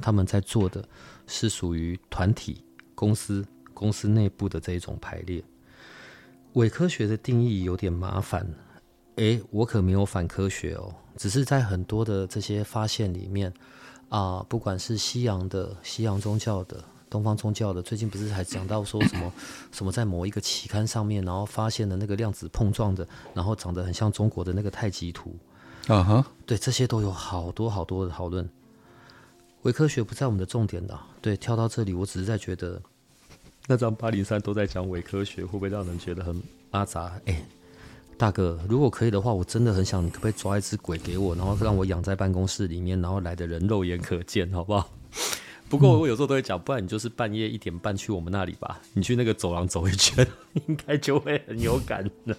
[0.00, 0.88] 他们在做的
[1.26, 3.44] 是属于团体公司
[3.74, 5.42] 公司内部的这一种排列。
[6.52, 8.48] 伪科学的定义有点麻烦，
[9.20, 13.52] 诶，我可没有反科学哦，只是在很多的这些发现里面。
[14.08, 19.32] 啊，不管是西洋的、西洋宗教的、东方宗教的，最近不是还讲到说什么
[19.70, 25.36] 什么在某一个期刊上面，然后发现了那个量子碰撞的，然后长得很像中国的那个太极图。
[25.86, 28.50] 啊哈，对，这些都有好多好多的讨论。
[29.62, 32.82] 伪科学不在我们的重点的，对，跳到这里，我只是在觉得
[33.68, 36.42] 那张八零三都在讲伪科学，会不会让人觉得很
[36.72, 37.12] 阿杂？
[37.26, 37.44] 哎、欸。
[38.20, 44.90] 大哥，如果可以的话，我真的很想，你可不可以抓一只鬼给我，然后让我养在办公室里面，然后来的人肉眼可见，好不好？
[45.70, 50.26] 不过我有时候都会讲，不然你就是半夜一点半去我们那里吧，你去那个走廊走一圈，
[50.68, 52.36] 应该就会很有感的。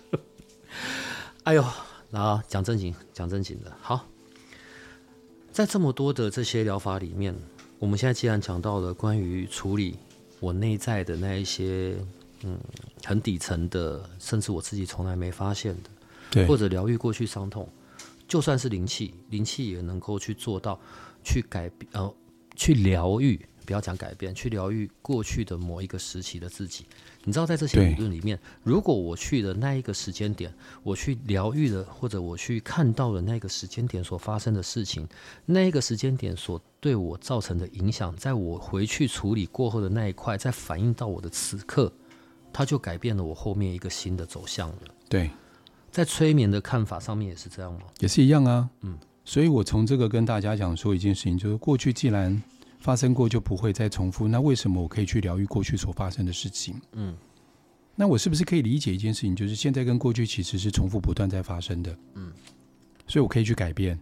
[1.45, 1.65] 哎呦，
[2.11, 3.75] 然后讲正经，讲正经的。
[3.82, 4.05] 好，
[5.51, 7.36] 在这么多的这些疗法里面，
[7.79, 9.97] 我们现在既然讲到了关于处理
[10.39, 11.95] 我内在的那一些。
[12.44, 12.60] 嗯，
[13.04, 15.89] 很底层的，甚至我自己从来没发现的，
[16.32, 17.68] 对，或者疗愈过去伤痛，
[18.28, 20.80] 就算是灵气，灵气也能够去做到，
[21.24, 22.14] 去改变，呃，
[22.56, 26.86] 去疗愈，不要讲改变，去疗愈过去的某一个时期的自己。
[27.24, 35.08] 你知道，在这些理论里面，如果我去的那一个时间点，我去疗愈了，或者我去看到了那个时间点所发生的事情，
[35.46, 41.94] 那一个时间点所对我造成的影响，在我回去处理过后的那一块，再反映到我的此刻。
[42.54, 44.78] 它就改变了我后面一个新的走向了。
[45.10, 45.30] 对，
[45.91, 47.82] 在催眠的看法上面也是这样吗？
[47.99, 48.70] 也是一样啊。
[48.82, 52.41] 嗯，所以我从这个跟大家讲说一件事情，就是过去既然
[52.80, 54.28] 发生过，就不会再重复。
[54.28, 56.80] 那为什么我可以去疗愈过去所发生的事情？
[56.93, 57.16] 嗯，
[57.95, 61.97] 那我是不是可以理解一件事情，就是现在跟过去其实是重复不断在发生的？
[62.16, 62.32] 嗯，
[63.08, 63.99] 所以我可以去改变。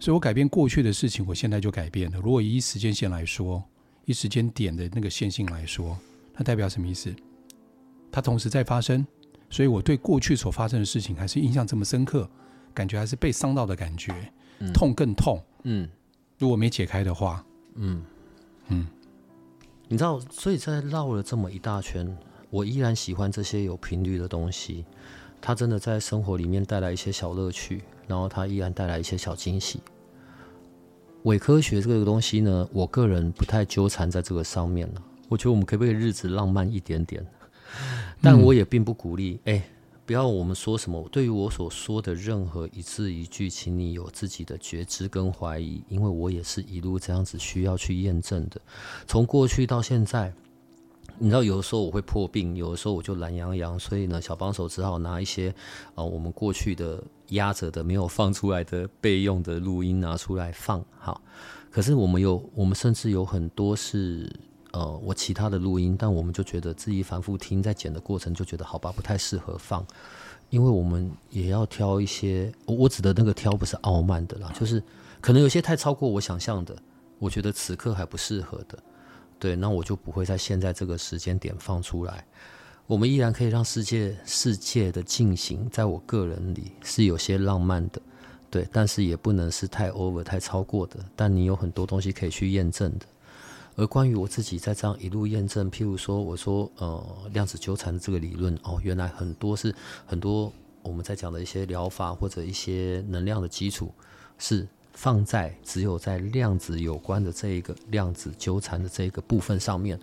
[0.00, 2.18] 所以我改变过去的事情，我现在就改变了。
[2.18, 3.62] 如果以时间线来说，
[4.04, 5.96] 以时间点的那个线性来说，
[6.34, 7.14] 它代表什么意思？
[8.12, 9.04] 它同时在发生，
[9.50, 12.28] 所以我对过去所发生的事情还是印象这么深刻，
[12.72, 14.12] 感觉还是被伤到的感觉，
[14.60, 15.42] 嗯、痛更痛。
[15.62, 15.88] 嗯，
[16.38, 17.44] 如果没解开的话，
[17.74, 18.04] 嗯
[18.68, 18.86] 嗯，
[19.88, 22.16] 你知道，所以在绕了这么一大圈，
[22.50, 24.84] 我依然喜欢这些有频率的东西。
[25.40, 29.80] 它真的在生活里面带来一些小乐趣，然后它依然带来一些小惊喜。
[31.24, 35.02] 伪科学这个东西呢，我个人不太纠缠在这个上面了。
[35.28, 37.26] 我觉得我们可不可以日子浪漫一点点？
[38.20, 39.62] 但我也并不鼓励，哎、欸，
[40.06, 41.08] 不要我们说什么。
[41.10, 48.60] 对于我所说的任何一字一句，请你有自己的觉知跟怀疑，因为我也是一路这样子需要去验证的。
[49.06, 50.32] 从过去到现在，
[51.18, 55.50] 你知道，有的时候我会破病，有的时候我就懒洋洋，所以呢，小帮手只好拿一些
[55.94, 60.84] 啊、呃，我们过去的压着的、没有放出来的备用的录音拿出来放。
[60.98, 61.20] 好，
[61.70, 64.30] 可是我们有，我们甚至有很多是。
[64.72, 69.86] 呃，我其他的录音，但我们就觉得自己反复听，在剪的过程就觉得好吧，不太适合放，
[70.50, 74.82] 因为我们也要挑一些，我指的那个挑不是傲慢的啦， 就是
[75.20, 76.74] 可能有些太超过我想象的，
[77.18, 78.78] 我觉得此刻还不适合的，
[79.38, 82.24] 对，那我就不会在现在这个时间点放出来。
[82.86, 88.00] 我们依然可以让世界世界的进行，在我个人里是有些浪漫的，
[88.50, 93.06] 对，但是也不能是太 over 太超过的，但你有很多东西可以去验证的。
[93.74, 97.02] 而关于我自己在这样一路验证，譬如说，我说呃
[97.32, 100.52] 量子纠缠的这个理论哦，原来很多是很多
[100.82, 103.90] 我们在讲的一些疗法或者一些能量的基础，
[104.38, 109.98] 是放在只有在量子有关的这一个量子纠缠的这一个部分上面。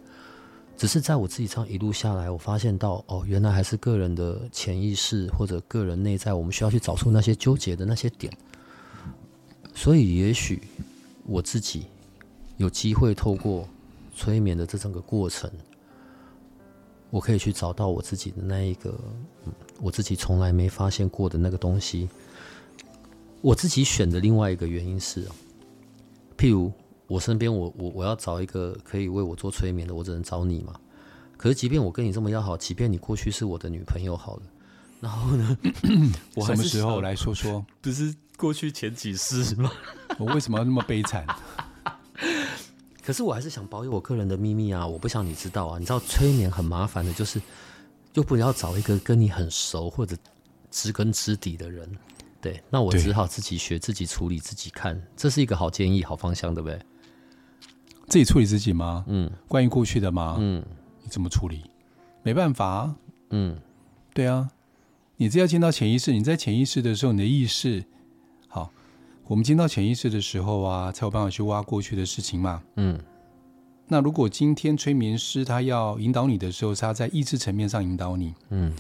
[0.76, 8.34] 只是在我自己这样一路下来，我发现到哦，原来还是个人的潜意识或者个人内在，我们需要去找出那些纠结的那些点。
[9.76, 10.64] 所以也许
[11.24, 11.86] 我自己。
[12.60, 13.68] 有机会透过
[14.14, 15.50] 催眠的这整个过程，
[17.10, 18.94] 我可以去找到我自己的那一个，
[19.46, 22.10] 嗯，我自己从来没发现过的那个东西。
[23.40, 25.26] 我自己选的另外一个原因是，
[26.38, 26.70] 譬如
[27.08, 30.78] 我身边，我我我要找一个可以为我做催眠的，我只能找你嘛。
[31.38, 34.44] 可是即便我跟你这么要好，即便你过去是我的女朋友好了，
[35.00, 35.58] 然后呢，
[36.36, 37.66] 我什么时候来说说？
[37.80, 39.72] 不是过去前几世吗？
[40.18, 41.26] 我为什么要那么悲惨？
[43.04, 44.86] 可是我还是想保有我个人的秘密啊！
[44.86, 45.80] 我不想你知道啊！
[45.80, 47.42] 你知道催眠很麻烦的，就是
[48.14, 50.16] 又不要找一个跟你很熟或者
[50.70, 51.90] 知根知底的人，
[52.42, 56.80] 对，那我只好自己学、自己处理、自己看，这是一个好建议、好方向，对不对？
[58.08, 59.06] 自己处理自己吗？
[59.08, 60.36] 嗯，关于过去的吗？
[60.40, 60.64] 嗯，
[61.02, 61.64] 你怎么处理？
[62.22, 62.96] 没办法啊。
[63.30, 63.58] 嗯，
[64.14, 64.50] 对啊，
[65.18, 67.86] 你只要进到潜意识，你在潜意识的时候，你的意识
[68.48, 68.72] 好，
[69.30, 72.64] 我们进到潜意识的时候啊，才有办法去挖过去的事情嘛。
[72.78, 73.00] 嗯，
[73.88, 78.74] 那如果今天催眠师他要引导你的时候，是他在意识层面上引导你，嗯，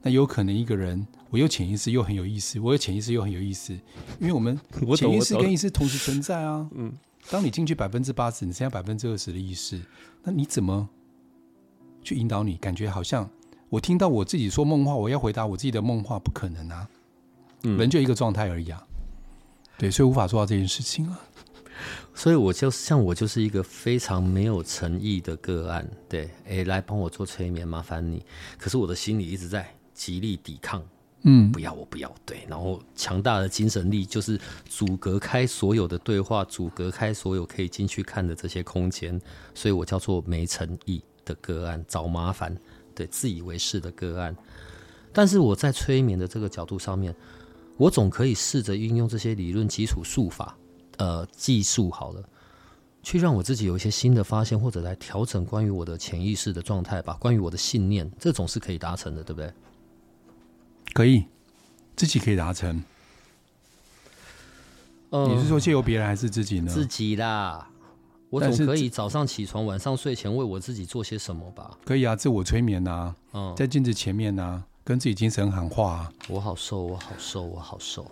[0.00, 3.74] 那有可能一个人我有潜意识又很有意思，我有潜意识又很有意思，
[4.18, 4.58] 因为我们
[4.96, 6.66] 潜意识跟意识同时存在啊。
[6.74, 6.90] 嗯，
[7.30, 9.78] 当你进去百分之八十，你剩下百分之二十的意识，
[10.22, 10.88] 那你怎么
[12.02, 12.56] 去引导你？
[12.56, 13.28] 感觉好像。
[13.68, 16.88] 我听到我自己说梦话，我要回答我自己的梦话，不可能啊！
[17.64, 18.82] 嗯、人就一个状态而已啊，
[19.80, 21.18] 对，所以无法做到这件事情啊。
[22.14, 28.22] 所以我就像我就是一个非常没有诚意的个案，对，哎，来帮我做催眠，麻烦你。
[28.58, 30.84] 可是我的心里一直在极力抵抗，
[31.22, 39.18] 嗯，不要，我不要，对，然后强大的精神力就是阻隔开所有的对话，阻隔开所有可以进去看的这些空间，
[39.54, 42.54] 所以我叫做没诚意的个案，找麻烦。
[42.94, 44.36] 对，自以为是的个案，
[45.10, 47.14] 但是我在催眠的这个角度上面，
[47.80, 50.54] 我总可以试着运用这些理论基础术法，
[50.98, 52.22] 呃，技术好了，
[53.02, 59.50] 去让我自己有一些新的发现，或者来调整关于我的潜意识的状态吧，关于我的信念，这种是可以达成的，对不对？
[60.92, 61.24] 可以，
[61.96, 62.84] 自己可以达成。
[65.08, 66.70] 呃，你是说借由别人还是自己呢？
[66.70, 67.66] 自己啦。
[68.28, 71.78] 我总可以早上起床，晚上睡前为我自己做些什么吧？
[71.86, 76.12] 可以啊，自我催眠啊，嗯，在镜子前面啊，跟自己精神喊话啊。
[76.28, 78.10] 我好瘦，我好瘦，我好瘦。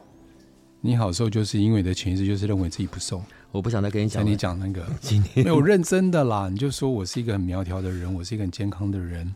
[0.80, 3.22] 你好瘦，就是因为你的潜意识就是认为自己不瘦。
[3.50, 4.24] 我不想再跟你讲。
[4.24, 6.48] 你讲那个， 今天没有认真的啦。
[6.48, 9.34] 你就说我是一个很苗条的人，我是一个很健康的人，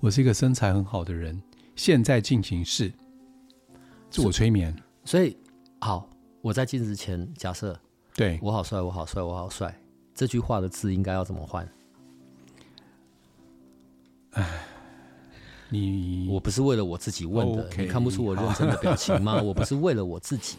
[0.00, 1.40] 我是一个身材很好的人。
[1.76, 2.92] 现在进行式，
[4.10, 4.74] 自我催眠。
[5.04, 5.36] 所以，
[5.80, 6.08] 好，
[6.40, 7.78] 我在镜子前假设。
[8.14, 9.72] 对，我好帅，我好帅，我好帅。
[10.14, 11.68] 这句话的字应该要怎么换？
[14.32, 14.64] 哎，
[15.70, 19.40] 你我不是为了我自己问的，okay, 你看不出我认真的表情吗？
[19.42, 20.56] 我不是为了我自己。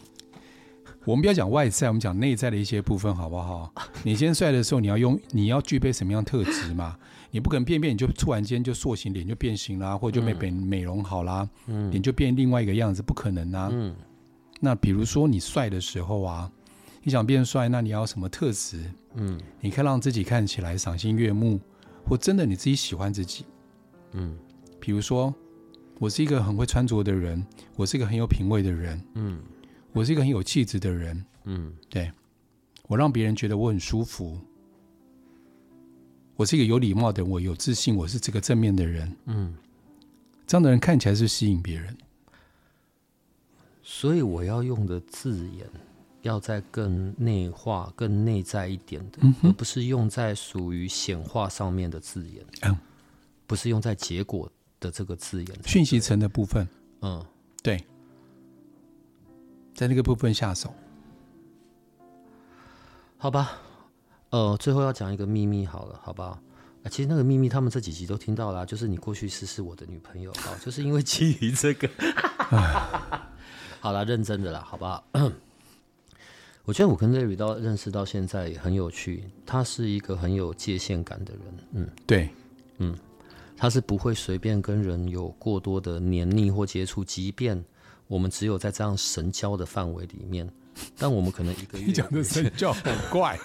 [1.04, 3.72] 我们不要讲外在，我们讲内在的一些部分，好不好？
[4.02, 6.96] 你先帅的时候，你要用，你要具备什么样特质嘛？
[7.30, 13.68] 你不可能变变，你就突然间就塑形，脸就变形啦，或者就美美美容好啦，嗯，脸就变另外一个样子，不可能啊。
[13.72, 13.94] 嗯，
[14.60, 16.50] 那比如说你帅的时候啊。
[17.02, 18.78] 你想变帅，那你要什么特质？
[19.14, 21.58] 嗯，你可以让自己看起来赏心悦目，
[22.04, 23.46] 或真的你自己喜欢自己。
[24.12, 24.36] 嗯，
[24.80, 25.32] 比如说，
[25.98, 27.44] 我是一个很会穿着的人，
[27.76, 29.00] 我是一个很有品味的人。
[29.14, 29.40] 嗯，
[29.92, 31.24] 我是一个很有气质的人。
[31.44, 32.10] 嗯，对，
[32.88, 34.38] 我让别人觉得我很舒服。
[36.36, 39.14] 我是一个有礼貌的人，我有自信，我是这个正面的人。
[39.26, 39.54] 嗯，
[40.46, 41.96] 这样的人看起来是吸引别人。
[43.82, 45.66] 所以我要用的字眼。
[46.22, 52.44] 要再更内化、更内在一点的，嗯、而不是用在属于显化上面的字眼。
[52.60, 52.76] 嗯，
[53.46, 54.46] 不是用在结果
[54.80, 55.58] 的这个字眼。
[55.64, 56.66] 讯息层的部分，
[57.02, 57.24] 嗯，
[57.62, 57.84] 对，
[59.74, 60.74] 在那个部分下手。
[63.16, 63.58] 好吧，
[64.30, 66.30] 呃，最后要讲一个秘密，好了，好不好？
[66.82, 71.88] 啊，其实那个秘密，他们这几集都听到了，就是你过去是是我的女朋友，好， 就是因为基于这个。
[73.80, 75.04] 好了，认真的啦，好不好？
[76.64, 82.30] 我觉得我跟 Larry 到认识到现在也很有趣，他是一个很有界限感的人，嗯，对，
[82.78, 82.96] 嗯，
[83.60, 87.62] 他是不会随便跟人有过多的黏腻或接触，即便
[88.06, 90.50] 我们只有在这样神交的范围里面，
[90.96, 93.38] 但我们可能一个月 你讲的神交很怪，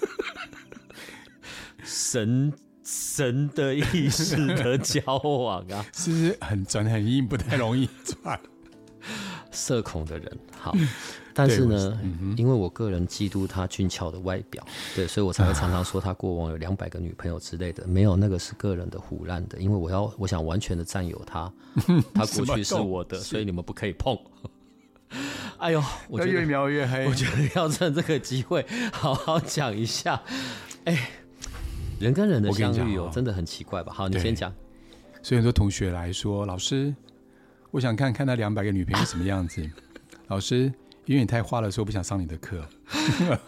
[1.84, 2.54] 神
[2.86, 8.40] 神的意识的交往啊， 是不是很转很硬，不太容易转？
[9.52, 10.74] 社恐的人，好。
[11.38, 14.66] 但是呢，嗯、因为我个人嫉妒他俊俏的外表，
[14.96, 17.86] 对，所以我才会常常说他过往有两百个女朋友之类的。
[17.86, 21.52] 没有，那个是个人的胡乱的，因为我要我想完全的占有他，
[22.16, 24.18] 他过去是我的，所以你们不可以碰。
[25.60, 30.22] 哎呦，我觉得越描越黑，我觉得要趁这个机会 好好讲一下。
[30.86, 31.10] 哎，
[32.00, 33.92] 人跟人的相遇哦，真的很奇怪吧？
[33.94, 34.54] 好，你先讲。
[35.22, 36.96] 所以很多同学来说，老师，
[37.72, 39.62] 我想看看那两百个女朋友什么样子。
[39.64, 39.70] 啊、
[40.28, 40.72] 老师。
[41.06, 42.64] 因为你太花了，所以我不想上你的课。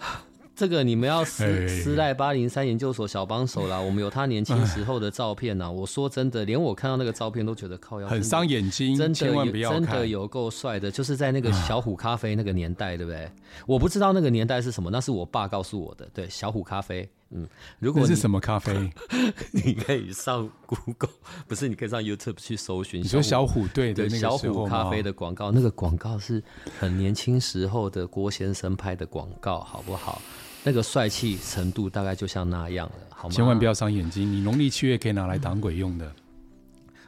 [0.56, 3.80] 这个你们要私 私赖八零三研究所小帮手啦。
[3.80, 5.70] 我们有他年轻时候的照片呐。
[5.70, 9.84] 我说真的，连我看到那个照片都觉得靠腰，很伤眼睛，真的千万不要看。
[9.84, 13.30] 真的有够帅的，就是在那个小虎咖啡那个年代，对不对？
[13.68, 16.10] 我不知道那个年代是什么，那是我爸告诉我的。
[16.12, 17.08] 对，小虎咖啡。
[17.32, 17.48] 嗯，
[17.80, 18.90] 如果是什么咖啡，
[19.52, 21.10] 你可以上 Google，
[21.48, 23.04] 不是，你可以上 YouTube 去搜寻。
[23.04, 26.42] 你说小虎队的那个小虎咖啡的广告，那个广告是
[26.80, 30.22] 很年轻时候的郭先生拍的广告，好不好？
[30.64, 33.34] 那个帅气程度大概就像那样了，好吗？
[33.34, 36.12] 千万不要伤眼睛，你农历七月可以拿来挡鬼用的。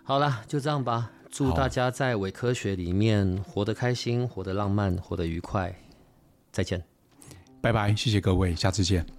[0.03, 1.11] 好了，就这样吧。
[1.32, 5.74] 祝大家在伪科学里面活得开心，活得浪漫，活得愉快。
[6.51, 6.84] 再见，
[7.61, 9.18] 拜拜，谢谢各位，下次见。